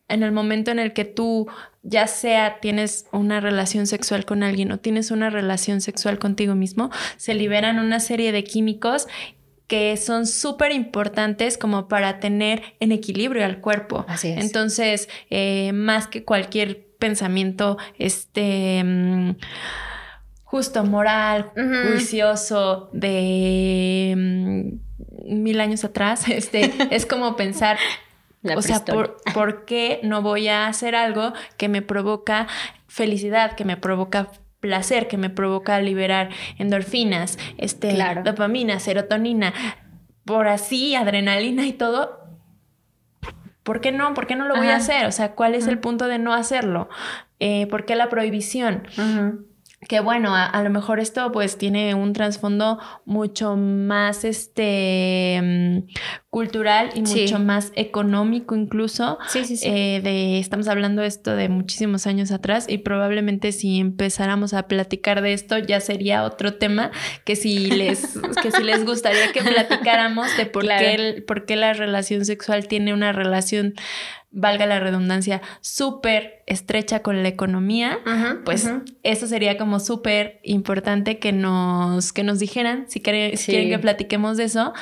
en 0.09 0.23
el 0.23 0.33
momento 0.33 0.71
en 0.71 0.79
el 0.79 0.95
que 0.95 1.05
tú 1.05 1.47
ya 1.83 2.07
sea 2.07 2.61
tienes 2.61 3.07
una 3.13 3.41
relación 3.41 3.87
sexual 3.87 4.25
con 4.25 4.43
alguien 4.43 4.73
o 4.73 4.79
tienes 4.79 5.11
una 5.11 5.29
relación 5.29 5.83
sexual 5.83 6.19
contigo 6.19 6.55
mismo, 6.55 6.91
se 7.19 7.35
liberan 7.35 7.79
una 7.79 8.01
serie 8.01 8.33
de 8.33 8.45
químicos 8.45 9.09
que 9.73 9.97
son 9.97 10.27
súper 10.27 10.71
importantes 10.71 11.57
como 11.57 11.89
para 11.89 12.21
tener 12.21 12.63
en 12.79 12.93
equilibrio 12.93 13.43
al 13.43 13.63
cuerpo. 13.63 14.05
Así 14.07 14.29
es. 14.29 14.45
Entonces, 14.45 15.09
eh, 15.31 15.73
más 15.73 16.09
que 16.09 16.25
cualquier 16.25 16.85
pensamiento, 16.99 17.79
este... 17.97 18.85
Mm, 18.85 19.37
justo 20.45 20.85
moral, 20.85 21.53
juicioso 21.55 22.91
de 22.93 24.13
mm, 24.15 25.43
mil 25.43 25.59
años 25.59 25.85
atrás, 25.85 26.29
este, 26.29 26.71
es 26.91 27.07
como 27.07 27.35
pensar, 27.37 27.79
o 28.55 28.61
sea, 28.61 28.85
¿por, 28.85 29.17
¿por, 29.33 29.65
qué 29.65 30.01
no 30.03 30.21
voy 30.21 30.49
a 30.49 30.67
hacer 30.67 30.95
algo 30.95 31.33
que 31.57 31.71
me 31.71 31.81
provoca 31.81 32.47
felicidad, 32.89 33.57
que 33.57 33.65
me 33.65 33.79
provoca 33.79 34.33
placer 34.63 35.09
que 35.09 35.19
me 35.19 35.29
provoca 35.29 35.79
liberar 35.81 36.31
endorfinas, 36.57 37.37
este, 37.59 37.99
dopamina, 38.25 38.79
serotonina, 38.79 39.53
por 40.25 40.47
así, 40.47 40.95
adrenalina 40.95 41.67
y 41.67 41.73
todo. 41.73 42.21
¿Por 43.65 43.81
qué 43.81 43.93
no? 43.93 44.15
¿Por 44.15 44.27
qué 44.27 44.37
no 44.37 44.47
lo 44.47 44.55
voy 44.55 44.69
a 44.69 44.77
hacer? 44.77 45.07
O 45.07 45.13
sea, 45.13 45.33
¿cuál 45.33 45.55
es 45.55 45.67
el 45.67 45.79
punto 45.79 46.07
de 46.07 46.19
no 46.19 46.33
hacerlo? 46.33 46.89
Eh, 47.41 47.67
¿Por 47.67 47.85
qué 47.85 47.97
la 47.97 48.09
prohibición? 48.09 48.87
Que 49.89 49.99
bueno, 49.99 50.35
a, 50.35 50.63
lo 50.63 50.71
mejor 50.71 51.01
esto 51.01 51.33
pues 51.33 51.59
tiene 51.59 51.95
un 51.95 52.13
trasfondo 52.13 52.79
mucho 53.05 53.57
más 53.57 54.25
este 54.25 55.41
mm, 55.43 55.79
cultural 56.31 56.91
y 56.95 57.03
mucho 57.03 57.41
más 57.41 57.73
económico 57.75 58.55
incluso. 58.55 59.19
Sí, 59.27 59.45
sí, 59.45 59.57
sí. 59.57 59.69
Eh, 59.69 60.01
de, 60.03 60.39
estamos 60.39 60.69
hablando 60.69 61.03
esto 61.03 61.35
de 61.35 61.49
muchísimos 61.49 62.07
años 62.07 62.31
atrás 62.31 62.67
y 62.69 62.79
probablemente 62.79 63.51
si 63.51 63.81
empezáramos 63.81 64.55
a 64.55 64.69
platicar 64.69 65.21
de 65.21 65.33
esto 65.33 65.59
ya 65.59 65.81
sería 65.81 66.23
otro 66.23 66.55
tema 66.55 66.93
que 67.25 67.35
si 67.35 67.71
les, 67.71 68.21
que 68.43 68.53
si 68.53 68.63
les 68.63 68.85
gustaría 68.85 69.33
que 69.33 69.43
platicáramos 69.43 70.29
de 70.37 70.47
por, 70.47 70.63
qué 70.63 71.25
por 71.27 71.45
qué 71.45 71.57
la 71.57 71.73
relación 71.73 72.25
sexual 72.25 72.69
tiene 72.69 72.95
una 72.95 73.11
relación 73.11 73.75
valga 74.33 74.67
la 74.67 74.81
redundancia, 74.81 75.43
súper 75.61 76.43
estrecha 76.47 77.01
con 77.03 77.23
la 77.23 77.29
economía, 77.29 77.99
pues 78.45 78.69
eso 79.03 79.27
sería 79.27 79.59
como 79.59 79.79
súper 79.79 80.41
importante 80.43 81.19
que 81.19 81.33
nos, 81.33 82.13
que 82.13 82.25
nos 82.25 82.39
dijeran, 82.39 82.87
si, 82.89 83.01
quieren, 83.01 83.37
quieren 83.37 83.69
que 83.69 83.79
platiquemos 83.79 84.39
de 84.39 84.45
eso, 84.45 84.73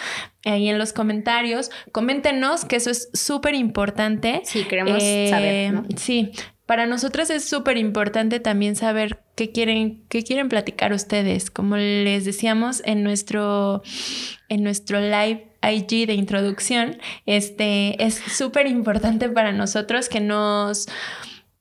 ahí 0.45 0.69
en 0.69 0.79
los 0.79 0.93
comentarios, 0.93 1.71
coméntenos 1.93 2.65
que 2.65 2.77
eso 2.77 2.91
es 2.91 3.11
súper 3.13 3.55
importante. 3.55 4.41
Sí, 4.45 4.65
queremos 4.65 5.03
saber. 5.03 5.75
Eh, 5.75 5.83
sí, 5.97 6.31
para 6.71 6.87
nosotros 6.87 7.31
es 7.31 7.45
súper 7.45 7.77
importante 7.77 8.39
también 8.39 8.77
saber 8.77 9.21
qué 9.35 9.51
quieren, 9.51 10.05
qué 10.09 10.23
quieren 10.23 10.49
platicar 10.49 10.93
ustedes. 10.93 11.51
Como 11.51 11.77
les 11.77 12.25
decíamos 12.25 12.81
en 12.85 13.03
nuestro, 13.03 13.83
en 14.49 14.63
nuestro 14.63 15.01
live 15.01 15.50
IG 15.63 16.07
de 16.07 16.15
introducción, 16.15 16.99
este, 17.27 18.03
es 18.03 18.15
súper 18.15 18.67
importante 18.67 19.29
para 19.29 19.53
nosotros 19.53 20.09
que 20.09 20.21
nos 20.21 20.89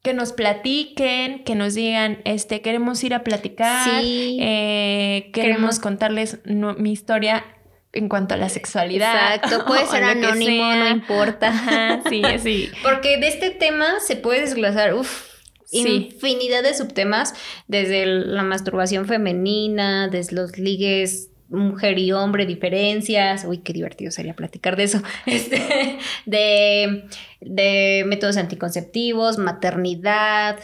que 0.02 0.14
nos 0.14 0.32
platiquen, 0.32 1.44
que 1.44 1.56
nos 1.56 1.76
digan, 1.76 2.20
este, 2.24 2.62
queremos 2.62 3.04
ir 3.04 3.14
a 3.14 3.24
platicar, 3.24 4.02
eh, 4.02 5.30
queremos, 5.34 5.80
contarles 5.80 6.40
mi 6.46 6.94
historia 6.94 7.44
en 7.92 8.08
cuanto 8.08 8.34
a 8.34 8.38
la 8.38 8.48
sexualidad. 8.48 9.36
Exacto, 9.36 9.66
puede 9.68 9.86
ser 9.88 10.04
anónimo, 10.06 10.74
no 10.74 10.88
importa. 10.88 12.02
sí, 12.10 12.22
sí. 12.42 12.70
Porque 12.82 13.18
de 13.18 13.28
este 13.28 13.50
tema 13.50 14.00
se 14.00 14.16
puede 14.16 14.42
desglosar, 14.42 14.94
uff, 14.94 15.30
infinidad 15.72 16.64
de 16.64 16.74
subtemas, 16.74 17.34
desde 17.68 18.06
la 18.06 18.44
masturbación 18.44 19.06
femenina, 19.06 20.08
desde 20.08 20.36
los 20.36 20.58
ligues 20.58 21.29
mujer 21.50 21.98
y 21.98 22.12
hombre, 22.12 22.46
diferencias, 22.46 23.46
uy, 23.46 23.60
qué 23.60 23.74
divertido 23.74 24.12
sería 24.12 24.36
platicar 24.36 24.76
de 24.76 24.84
eso, 24.84 25.02
este, 25.26 25.98
de, 26.26 27.06
de 27.42 28.04
métodos 28.06 28.38
anticonceptivos, 28.38 29.38
maternidad, 29.38 30.60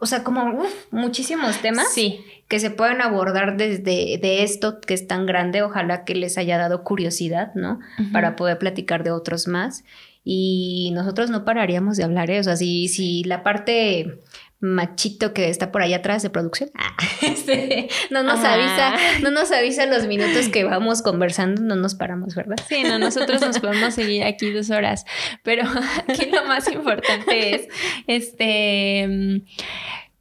o, 0.00 0.06
sea, 0.06 0.22
como 0.22 0.64
muchísimos 0.90 1.60
temas 1.60 1.92
sí. 1.92 2.20
que 2.46 2.60
se 2.60 2.70
pueden 2.70 3.00
abordar 3.00 3.56
desde 3.56 4.18
de 4.18 4.42
esto 4.42 4.80
que 4.80 4.94
es 4.94 5.06
tan 5.06 5.26
grande, 5.26 5.62
ojalá 5.62 6.04
que 6.04 6.14
les 6.14 6.38
haya 6.38 6.58
dado 6.58 6.84
curiosidad, 6.84 7.52
¿no? 7.54 7.80
Para 8.12 8.36
poder 8.36 8.58
platicar 8.58 9.02
de 9.02 9.10
otros 9.10 9.48
más. 9.48 9.84
Y 10.24 10.90
nosotros 10.94 11.30
no 11.30 11.44
pararíamos 11.44 11.96
de 11.96 12.04
hablar, 12.04 12.30
¿eh? 12.30 12.38
O 12.38 12.44
sea, 12.44 12.56
si, 12.56 12.88
si 12.88 13.24
la 13.24 13.42
parte 13.42 14.20
machito 14.60 15.32
que 15.32 15.48
está 15.48 15.70
por 15.70 15.82
allá 15.82 15.98
atrás 15.98 16.22
de 16.22 16.30
producción. 16.30 16.70
Ah, 16.74 16.96
este, 17.22 17.88
no 18.10 18.22
nos 18.22 18.40
avisa, 18.40 18.94
no 19.22 19.30
nos 19.30 19.52
avisa 19.52 19.86
los 19.86 20.06
minutos 20.06 20.48
que 20.48 20.64
vamos 20.64 21.02
conversando, 21.02 21.62
no 21.62 21.76
nos 21.76 21.94
paramos, 21.94 22.34
¿verdad? 22.34 22.56
Sí, 22.68 22.82
no, 22.82 22.98
nosotros 22.98 23.40
nos 23.40 23.58
podemos 23.60 23.94
seguir 23.94 24.24
aquí 24.24 24.50
dos 24.50 24.70
horas, 24.70 25.04
pero 25.42 25.62
aquí 26.08 26.26
lo 26.26 26.44
más 26.44 26.70
importante 26.70 27.54
es, 27.54 27.68
este, 28.06 29.42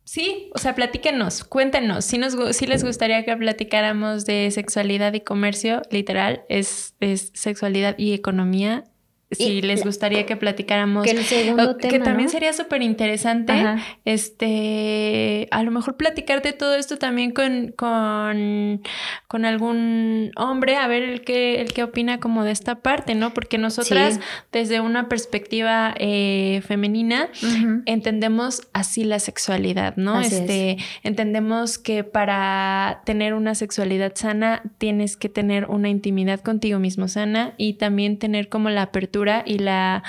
sí, 0.04 0.52
o 0.54 0.60
sea, 0.60 0.76
platíquenos, 0.76 1.44
cuéntenos, 1.44 2.06
si, 2.06 2.18
nos, 2.18 2.36
si 2.56 2.68
les 2.68 2.84
gustaría 2.84 3.26
que 3.26 3.36
platicáramos 3.36 4.26
de 4.26 4.52
sexualidad 4.52 5.14
y 5.14 5.22
comercio, 5.22 5.82
literal, 5.90 6.44
es, 6.48 6.96
es 7.00 7.32
sexualidad 7.34 7.96
y 7.98 8.14
economía 8.14 8.84
si 9.32 9.62
les 9.62 9.84
gustaría 9.84 10.26
que 10.26 10.38
platicáramos. 10.38 11.04
Que 11.04 11.12
el 11.12 11.24
segundo 11.24 11.76
tema, 11.76 11.92
Que 11.92 12.00
también 12.00 12.30
sería 12.30 12.54
súper 12.54 12.82
interesante. 12.82 13.54
Este, 14.06 15.48
a 15.52 15.64
lo 15.64 15.72
mejor 15.72 15.98
platicar 15.98 16.42
de 16.42 16.54
todo 16.54 16.76
esto 16.76 16.98
también 16.98 17.32
con, 17.32 17.74
con, 17.76 18.82
con, 19.28 19.46
algún 19.46 20.32
hombre, 20.38 20.78
a 20.78 20.88
ver 20.88 21.04
el 21.04 21.22
que, 21.22 21.60
el 21.60 21.74
que 21.74 21.84
opina 21.84 22.20
como 22.20 22.46
de 22.46 22.52
esta 22.52 22.76
parte, 22.76 23.16
¿no? 23.16 23.34
Porque 23.34 23.58
nosotras, 23.58 24.20
desde 24.54 24.80
una 24.80 25.10
perspectiva 25.10 25.94
eh, 25.98 26.62
femenina, 26.66 27.30
entendemos 27.86 28.62
así 28.72 29.04
la 29.04 29.20
sexualidad, 29.20 29.98
¿no? 29.98 30.22
este, 30.22 30.78
entendemos 31.04 31.78
que 31.78 32.04
para 32.04 33.02
tener 33.06 33.34
una 33.34 33.56
sexualidad 33.56 34.14
sana, 34.16 34.62
tienes 34.78 35.18
que 35.18 35.28
tener 35.28 35.66
una 35.66 35.90
intimidad 35.90 36.40
contigo 36.40 36.80
mismo 36.80 37.08
sana 37.08 37.54
y 37.58 37.74
también 37.74 38.18
tener 38.20 38.48
como 38.48 38.70
la 38.70 38.84
apertura 38.84 39.17
y 39.46 39.60
la, 39.60 40.04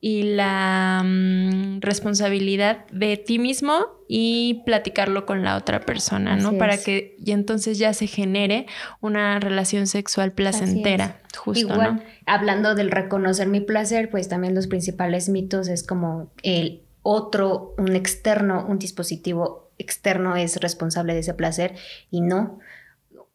y 0.00 0.22
la 0.22 1.02
mm, 1.04 1.80
responsabilidad 1.80 2.86
de 2.90 3.16
ti 3.16 3.38
mismo 3.38 3.86
y 4.08 4.62
platicarlo 4.64 5.26
con 5.26 5.44
la 5.44 5.56
otra 5.56 5.80
persona, 5.80 6.36
¿no? 6.36 6.56
Para 6.56 6.78
que 6.78 7.16
y 7.24 7.32
entonces 7.32 7.78
ya 7.78 7.92
se 7.92 8.06
genere 8.06 8.66
una 9.00 9.38
relación 9.38 9.86
sexual 9.86 10.32
placentera, 10.32 11.20
justo, 11.36 11.60
Igual, 11.60 12.02
hablando 12.26 12.74
del 12.74 12.90
reconocer 12.90 13.48
mi 13.48 13.60
placer, 13.60 14.08
pues 14.10 14.28
también 14.28 14.54
los 14.54 14.66
principales 14.66 15.28
mitos 15.28 15.68
es 15.68 15.82
como 15.82 16.30
el 16.42 16.82
otro, 17.02 17.74
un 17.78 17.94
externo, 17.94 18.66
un 18.68 18.78
dispositivo 18.78 19.70
externo 19.78 20.36
es 20.36 20.56
responsable 20.56 21.14
de 21.14 21.20
ese 21.20 21.34
placer 21.34 21.74
y 22.10 22.20
no. 22.20 22.58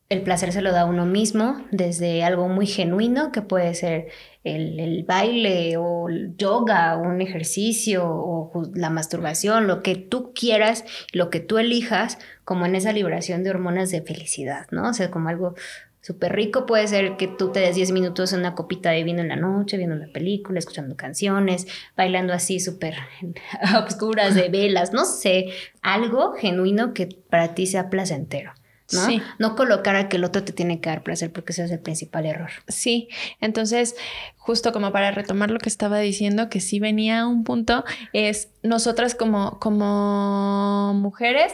El 0.10 0.22
placer 0.22 0.52
se 0.52 0.62
lo 0.62 0.72
da 0.72 0.82
a 0.82 0.86
uno 0.86 1.06
mismo 1.06 1.66
desde 1.72 2.24
algo 2.24 2.48
muy 2.50 2.68
genuino 2.68 3.32
que 3.32 3.42
puede 3.42 3.74
ser 3.74 4.10
el, 4.44 5.04
baile 5.08 5.78
o 5.78 6.10
el 6.10 6.36
yoga 6.38 6.98
un 6.98 7.22
ejercicio 7.22 8.06
o 8.06 8.64
la 8.74 8.90
masturbación, 8.90 9.68
lo 9.68 9.82
que 9.82 9.96
tú 9.96 10.34
quieras, 10.34 10.86
lo 11.12 11.30
que 11.30 11.40
tú 11.40 11.58
elijas, 11.58 12.18
como 12.44 12.66
en 12.66 12.76
esa 12.76 12.92
liberación 12.92 13.44
de 13.44 13.52
hormonas 13.52 13.92
de 13.92 14.02
felicidad, 14.02 14.68
¿no? 14.72 14.90
O 14.90 14.94
sea, 14.94 15.12
como 15.12 15.30
algo 15.30 15.56
súper 16.02 16.34
rico 16.34 16.66
puede 16.66 16.86
ser 16.88 17.16
que 17.16 17.30
tú 17.30 17.54
te 17.54 17.62
des 17.62 17.76
10 17.76 17.94
minutos 17.94 18.34
en 18.34 18.42
una 18.42 18.56
copita 18.56 18.92
de 18.92 19.06
vino 19.06 19.22
en 19.22 19.30
la 19.30 19.38
noche, 19.38 19.78
viendo 19.78 19.96
una 19.96 20.12
película, 20.12 20.60
escuchando 20.60 20.98
canciones, 20.98 21.66
bailando 21.96 22.34
así 22.34 22.60
súper 22.60 22.96
obscuras 23.82 24.36
de 24.36 24.50
velas, 24.50 24.92
no 24.92 25.06
sé, 25.06 25.48
algo 25.82 26.34
genuino 26.34 26.94
que 26.94 27.08
para 27.30 27.56
ti 27.56 27.66
sea 27.68 27.90
placentero. 27.90 28.52
¿No? 28.94 29.08
No 29.40 29.56
colocar 29.56 29.96
a 29.96 30.10
que 30.10 30.18
el 30.18 30.24
otro 30.24 30.44
te 30.44 30.54
tiene 30.54 30.80
que 30.80 30.90
dar 30.90 31.04
placer 31.04 31.32
porque 31.32 31.52
ese 31.52 31.66
es 31.66 31.72
el 31.72 31.80
principal 31.80 32.26
error. 32.26 32.52
Sí, 32.68 33.10
entonces, 33.42 33.96
justo 34.38 34.72
como 34.72 34.92
para 34.92 35.12
retomar 35.12 35.52
lo 35.52 35.60
que 35.60 35.70
estaba 35.70 36.00
diciendo, 36.00 36.50
que 36.50 36.60
sí 36.60 36.80
venía 36.80 37.22
a 37.22 37.28
un 37.28 37.44
punto, 37.44 37.84
es 38.14 38.50
nosotras 38.62 39.16
como, 39.16 39.60
como 39.60 40.94
mujeres 40.94 41.54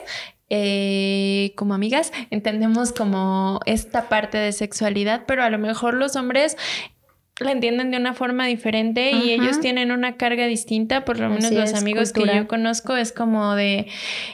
eh, 0.51 1.53
como 1.55 1.75
amigas 1.75 2.11
entendemos 2.31 2.91
como 2.91 3.59
esta 3.67 4.09
parte 4.09 4.39
de 4.39 4.51
sexualidad, 4.51 5.23
pero 5.27 5.43
a 5.43 5.49
lo 5.51 5.59
mejor 5.59 5.93
los 5.93 6.15
hombres 6.15 6.57
la 7.39 7.51
entienden 7.51 7.91
de 7.91 7.97
una 7.97 8.13
forma 8.13 8.45
diferente 8.47 9.11
y 9.11 9.31
ellos 9.31 9.59
tienen 9.59 9.91
una 9.91 10.17
carga 10.17 10.45
distinta, 10.45 11.05
por 11.05 11.19
lo 11.19 11.29
menos 11.29 11.51
los 11.51 11.73
amigos 11.73 12.11
que 12.11 12.25
yo 12.25 12.47
conozco 12.47 12.97
es 12.97 13.11
como 13.11 13.55
de, 13.55 13.87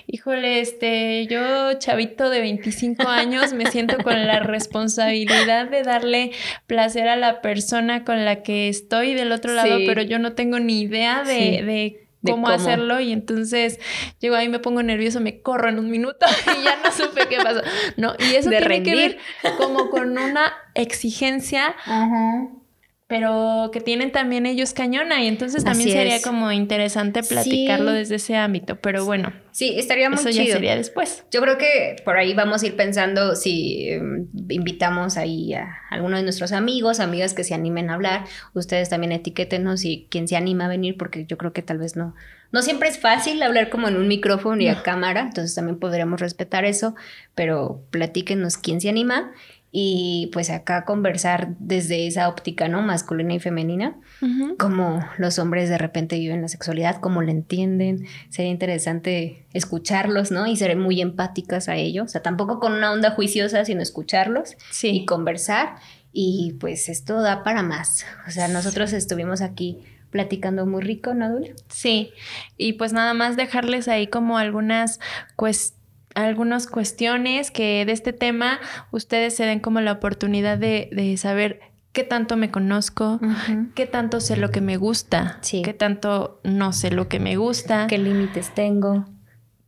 híjole, 0.07 0.59
este, 0.59 1.27
yo 1.27 1.73
chavito 1.73 2.29
de 2.29 2.41
25 2.41 3.07
años 3.07 3.53
me 3.53 3.67
siento 3.67 3.97
con 3.97 4.25
la 4.25 4.39
responsabilidad 4.39 5.69
de 5.69 5.83
darle 5.83 6.31
placer 6.65 7.07
a 7.07 7.15
la 7.15 7.41
persona 7.41 8.03
con 8.03 8.25
la 8.25 8.41
que 8.41 8.69
estoy 8.69 9.13
del 9.13 9.31
otro 9.31 9.53
lado, 9.53 9.77
pero 9.85 10.01
yo 10.01 10.17
no 10.17 10.33
tengo 10.33 10.59
ni 10.59 10.81
idea 10.81 11.23
de, 11.23 12.01
Cómo, 12.27 12.47
hacerlo 12.47 12.99
y 12.99 13.11
entonces 13.11 13.79
llego 14.19 14.33
ahí 14.33 14.49
me 14.49 14.57
pongo 14.57 14.81
nervioso, 14.81 15.21
me 15.21 15.41
corro 15.41 15.69
en 15.69 15.77
un 15.77 15.91
minuto 15.91 16.25
y 16.59 16.63
ya 16.63 16.75
no 16.83 16.91
supe 16.91 17.27
qué 17.27 17.37
pasó. 17.37 17.61
No, 17.97 18.15
y 18.17 18.33
eso 18.33 18.49
tiene 18.49 18.81
que 18.81 18.95
ver 18.95 19.17
como 19.59 19.91
con 19.91 20.17
una 20.17 20.51
exigencia 20.73 21.75
Ajá 21.85 22.49
pero 23.07 23.69
que 23.71 23.81
tienen 23.81 24.11
también 24.11 24.47
ellos 24.47 24.73
cañona 24.73 25.21
y 25.23 25.27
entonces 25.27 25.63
también 25.63 25.91
sería 25.91 26.21
como 26.23 26.51
interesante 26.51 27.21
platicarlo 27.21 27.91
desde 27.91 28.15
ese 28.15 28.35
ámbito, 28.35 28.77
pero 28.77 29.05
bueno. 29.05 29.31
Sí, 29.51 29.75
estaría 29.77 30.09
muy 30.09 30.19
eso 30.19 30.31
ya 30.31 30.43
sería 30.45 30.75
después. 30.75 31.23
Yo 31.31 31.39
creo 31.41 31.57
que 31.57 31.97
por 32.03 32.17
ahí 32.17 32.33
vamos 32.33 32.63
a 32.63 32.65
ir 32.65 32.75
pensando 32.75 33.35
si 33.35 33.89
em, 33.89 34.27
invitamos 34.49 35.17
ahí 35.17 35.53
a 35.53 35.81
alguno 35.91 36.17
de 36.17 36.23
nuestros 36.23 36.51
amigos, 36.51 36.99
amigas 36.99 37.35
que 37.35 37.43
se 37.43 37.53
animen 37.53 37.91
a 37.91 37.93
hablar, 37.93 38.25
ustedes 38.53 38.89
también 38.89 39.11
etiquétenos 39.11 39.85
y 39.85 40.07
quien 40.09 40.27
se 40.27 40.35
anima 40.35 40.65
a 40.65 40.69
venir 40.69 40.97
porque 40.97 41.25
yo 41.25 41.37
creo 41.37 41.53
que 41.53 41.61
tal 41.61 41.77
vez 41.77 41.95
no 41.95 42.15
no 42.51 42.61
siempre 42.61 42.87
es 42.87 42.97
fácil 42.99 43.43
hablar 43.43 43.69
como 43.69 43.89
en 43.89 43.97
un 43.97 44.07
micrófono 44.07 44.61
y 44.61 44.69
a 44.69 44.81
cámara, 44.81 45.21
entonces 45.21 45.53
también 45.55 45.77
podríamos 45.77 46.21
respetar 46.21 46.63
eso, 46.63 46.95
pero 47.33 47.83
platíquenos 47.91 48.57
quién 48.57 48.79
se 48.79 48.87
anima 48.87 49.33
y 49.77 50.29
pues 50.31 50.51
acá 50.51 50.85
conversar 50.85 51.49
desde 51.59 52.07
esa 52.07 52.29
óptica, 52.29 52.69
¿no? 52.69 52.81
Masculina 52.81 53.33
y 53.33 53.39
femenina, 53.41 53.97
como 54.57 55.05
los 55.17 55.37
hombres 55.37 55.67
de 55.67 55.77
repente 55.77 56.17
viven 56.17 56.41
la 56.41 56.47
sexualidad, 56.47 57.01
cómo 57.01 57.21
la 57.21 57.31
entienden, 57.31 58.05
sería 58.29 58.51
interesante 58.51 59.45
escucharlos, 59.51 60.31
¿no? 60.31 60.47
Y 60.47 60.55
ser 60.55 60.77
muy 60.77 61.01
empáticas 61.01 61.67
a 61.67 61.75
ellos, 61.75 62.05
o 62.05 62.07
sea, 62.07 62.21
tampoco 62.21 62.61
con 62.61 62.71
una 62.71 62.89
onda 62.93 63.11
juiciosa, 63.11 63.65
sino 63.65 63.81
escucharlos 63.81 64.55
y 64.81 65.05
conversar. 65.05 65.75
Y 66.13 66.55
pues 66.61 66.87
esto 66.87 67.21
da 67.21 67.43
para 67.43 67.61
más, 67.61 68.05
o 68.25 68.31
sea, 68.31 68.47
nosotros 68.47 68.93
estuvimos 68.93 69.41
aquí 69.41 69.79
platicando 70.09 70.65
muy 70.65 70.83
rico, 70.83 71.13
¿no, 71.13 71.29
Dula? 71.29 71.49
Sí, 71.67 72.11
y 72.55 72.73
pues 72.73 72.93
nada 72.93 73.13
más 73.13 73.35
dejarles 73.35 73.89
ahí 73.89 74.07
como 74.07 74.37
algunas 74.37 75.01
cuestiones 75.35 75.74
algunas 76.15 76.67
cuestiones 76.67 77.51
que 77.51 77.85
de 77.85 77.91
este 77.91 78.13
tema 78.13 78.59
ustedes 78.91 79.35
se 79.35 79.45
den 79.45 79.59
como 79.59 79.81
la 79.81 79.91
oportunidad 79.91 80.57
de, 80.57 81.15
saber 81.17 81.59
qué 81.91 82.03
tanto 82.03 82.37
me 82.37 82.49
conozco, 82.49 83.19
qué 83.75 83.85
tanto 83.85 84.19
sé 84.19 84.37
lo 84.37 84.49
que 84.49 84.61
me 84.61 84.77
gusta, 84.77 85.39
qué 85.49 85.73
tanto 85.73 86.39
no 86.43 86.73
sé 86.73 86.89
lo 86.91 87.07
que 87.07 87.19
me 87.19 87.35
gusta, 87.35 87.87
qué 87.87 87.97
límites 87.97 88.53
tengo, 88.53 89.05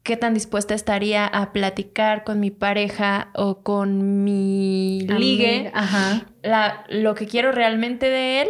qué 0.03 0.17
tan 0.17 0.33
dispuesta 0.33 0.73
estaría 0.73 1.27
a 1.27 1.51
platicar 1.51 2.23
con 2.23 2.39
mi 2.39 2.49
pareja 2.49 3.29
o 3.35 3.61
con 3.61 4.23
mi 4.23 5.01
ligue, 5.01 5.71
lo 6.89 7.15
que 7.15 7.27
quiero 7.27 7.51
realmente 7.51 8.09
de 8.09 8.41
él 8.41 8.47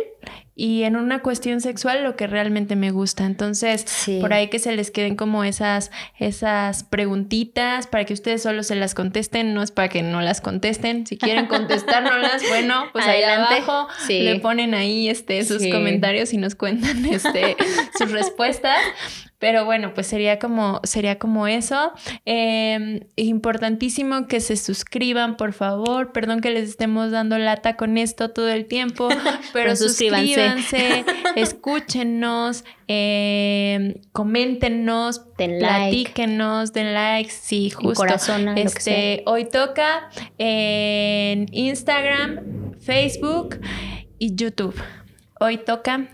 y 0.60 0.84
en 0.84 0.96
una 0.96 1.22
cuestión 1.22 1.62
sexual 1.62 2.04
lo 2.04 2.16
que 2.16 2.26
realmente 2.26 2.76
me 2.76 2.90
gusta. 2.90 3.26
Entonces, 3.26 3.86
por 4.20 4.34
ahí 4.34 4.48
que 4.50 4.58
se 4.58 4.76
les 4.76 4.90
queden 4.90 5.16
como 5.16 5.44
esas, 5.44 5.92
esas 6.18 6.84
preguntitas 6.84 7.86
para 7.86 8.06
que 8.06 8.14
ustedes 8.14 8.42
solo 8.42 8.64
se 8.64 8.76
las 8.76 8.96
contesten, 8.96 9.54
no 9.54 9.62
es 9.62 9.70
para 9.70 9.88
que 9.88 10.02
no 10.02 10.20
las 10.20 10.42
contesten. 10.42 11.06
Si 11.06 11.16
quieren 11.18 11.46
contestárnoslas, 11.46 12.42
bueno, 12.50 12.86
pues 12.92 13.06
ahí 13.06 13.22
abajo 13.22 13.88
le 14.10 14.40
ponen 14.40 14.74
ahí 14.74 15.10
este, 15.10 15.46
sus 15.46 15.62
comentarios 15.72 16.34
y 16.34 16.38
nos 16.38 16.56
cuentan 16.56 17.06
este, 17.06 17.56
sus 17.96 18.12
respuestas. 18.18 18.80
Pero 19.40 19.66
bueno, 19.66 19.94
pues 19.94 20.08
sería 20.08 20.40
como, 20.40 20.82
sería 20.84 21.20
como 21.20 21.48
eso. 21.48 21.94
Em, 22.26 23.02
importantísimo 23.16 24.28
que 24.28 24.40
se 24.40 24.58
suscriban, 24.58 25.38
por 25.38 25.54
favor. 25.54 26.12
Perdón 26.12 26.42
que 26.42 26.50
les 26.50 26.70
estemos 26.70 27.12
dando 27.12 27.38
lata 27.38 27.76
con 27.76 28.00
esto 28.00 28.32
todo 28.32 28.50
el 28.50 28.66
tiempo, 28.66 29.10
pero, 29.54 29.76
suscríbanse, 29.76 31.06
escúchenos, 31.36 32.64
eh, 32.88 34.02
coméntenos, 34.12 35.36
den 35.38 35.60
platíquenos, 35.60 36.74
den 36.74 36.96
likes, 36.96 37.32
sí, 37.32 37.70
justo. 37.70 38.06
este, 38.56 39.22
hoy 39.28 39.46
toca 39.46 40.10
en 40.40 41.46
Instagram, 41.52 42.74
Facebook 42.80 43.60
y 44.18 44.36
YouTube. 44.36 44.76
Hoy 45.40 45.58
toca 45.58 46.08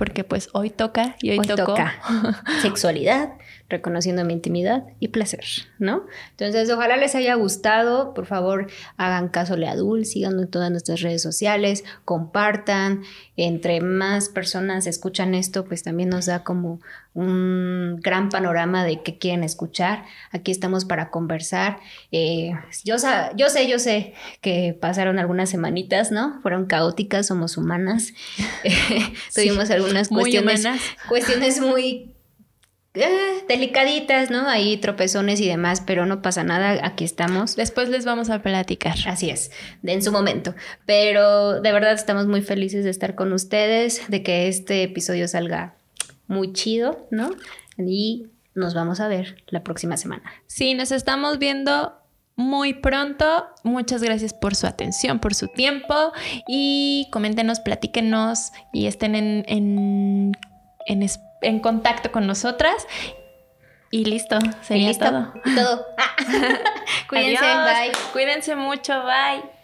porque 0.00 0.24
pues 0.24 0.48
hoy 0.54 0.70
toca 0.70 1.14
y 1.20 1.28
hoy, 1.28 1.46
toca. 1.46 1.92
Sexualidad, 2.62 3.34
reconociendo 3.70 4.24
mi 4.24 4.34
intimidad 4.34 4.84
y 4.98 5.08
placer, 5.08 5.44
¿no? 5.78 6.06
Entonces, 6.32 6.70
ojalá 6.70 6.96
les 6.96 7.14
haya 7.14 7.34
gustado, 7.34 8.12
por 8.12 8.26
favor, 8.26 8.66
hagan 8.96 9.28
caso 9.28 9.54
a 9.54 9.70
Adul, 9.70 10.04
sigan 10.04 10.38
en 10.38 10.48
todas 10.48 10.70
nuestras 10.70 11.00
redes 11.00 11.22
sociales, 11.22 11.84
compartan, 12.04 13.02
entre 13.36 13.80
más 13.80 14.28
personas 14.28 14.86
escuchan 14.86 15.34
esto, 15.34 15.64
pues 15.64 15.82
también 15.82 16.10
nos 16.10 16.26
da 16.26 16.44
como 16.44 16.80
un 17.14 17.98
gran 18.02 18.28
panorama 18.28 18.84
de 18.84 19.02
qué 19.02 19.18
quieren 19.18 19.44
escuchar. 19.44 20.04
Aquí 20.30 20.50
estamos 20.50 20.84
para 20.84 21.10
conversar. 21.10 21.78
Eh, 22.12 22.52
yo, 22.84 22.96
yo 23.36 23.48
sé, 23.48 23.68
yo 23.68 23.78
sé 23.78 24.14
que 24.40 24.76
pasaron 24.78 25.18
algunas 25.18 25.50
semanitas, 25.50 26.12
¿no? 26.12 26.40
Fueron 26.42 26.66
caóticas, 26.66 27.26
somos 27.26 27.56
humanas. 27.56 28.12
Tuvimos 29.34 29.70
algunas 29.70 30.08
cuestiones, 30.08 30.64
muy 30.64 30.80
cuestiones 31.08 31.60
muy 31.60 32.14
eh, 32.94 33.44
delicaditas, 33.48 34.30
¿no? 34.30 34.48
Ahí 34.48 34.76
tropezones 34.76 35.40
y 35.40 35.48
demás, 35.48 35.82
pero 35.86 36.06
no 36.06 36.22
pasa 36.22 36.42
nada, 36.44 36.84
aquí 36.84 37.04
estamos. 37.04 37.56
Después 37.56 37.88
les 37.88 38.04
vamos 38.04 38.30
a 38.30 38.42
platicar. 38.42 38.96
Así 39.06 39.30
es, 39.30 39.50
en 39.82 40.02
su 40.02 40.12
momento. 40.12 40.54
Pero 40.86 41.60
de 41.60 41.72
verdad 41.72 41.92
estamos 41.92 42.26
muy 42.26 42.42
felices 42.42 42.84
de 42.84 42.90
estar 42.90 43.14
con 43.14 43.32
ustedes, 43.32 44.02
de 44.08 44.22
que 44.22 44.48
este 44.48 44.82
episodio 44.82 45.28
salga 45.28 45.76
muy 46.26 46.52
chido, 46.52 47.06
¿no? 47.10 47.30
Y 47.78 48.26
nos 48.54 48.74
vamos 48.74 49.00
a 49.00 49.08
ver 49.08 49.42
la 49.48 49.62
próxima 49.62 49.96
semana. 49.96 50.24
Sí, 50.46 50.74
nos 50.74 50.92
estamos 50.92 51.38
viendo 51.38 51.94
muy 52.36 52.74
pronto. 52.74 53.46
Muchas 53.62 54.02
gracias 54.02 54.34
por 54.34 54.54
su 54.56 54.66
atención, 54.66 55.20
por 55.20 55.34
su 55.34 55.48
tiempo 55.48 55.94
y 56.48 57.08
coméntenos, 57.12 57.60
platíquenos 57.60 58.52
y 58.72 58.86
estén 58.86 59.14
en, 59.14 59.44
en, 59.46 60.32
en, 60.86 61.02
contacto 61.60 62.12
con 62.12 62.26
nosotras. 62.26 62.86
Y 63.90 64.04
listo, 64.04 64.38
sería 64.62 64.88
listo. 64.88 65.04
todo. 65.06 65.32
Todo. 65.54 65.86
Cuídense, 67.08 67.44
bye. 67.44 67.92
Cuídense 68.12 68.56
mucho, 68.56 69.02
bye. 69.02 69.59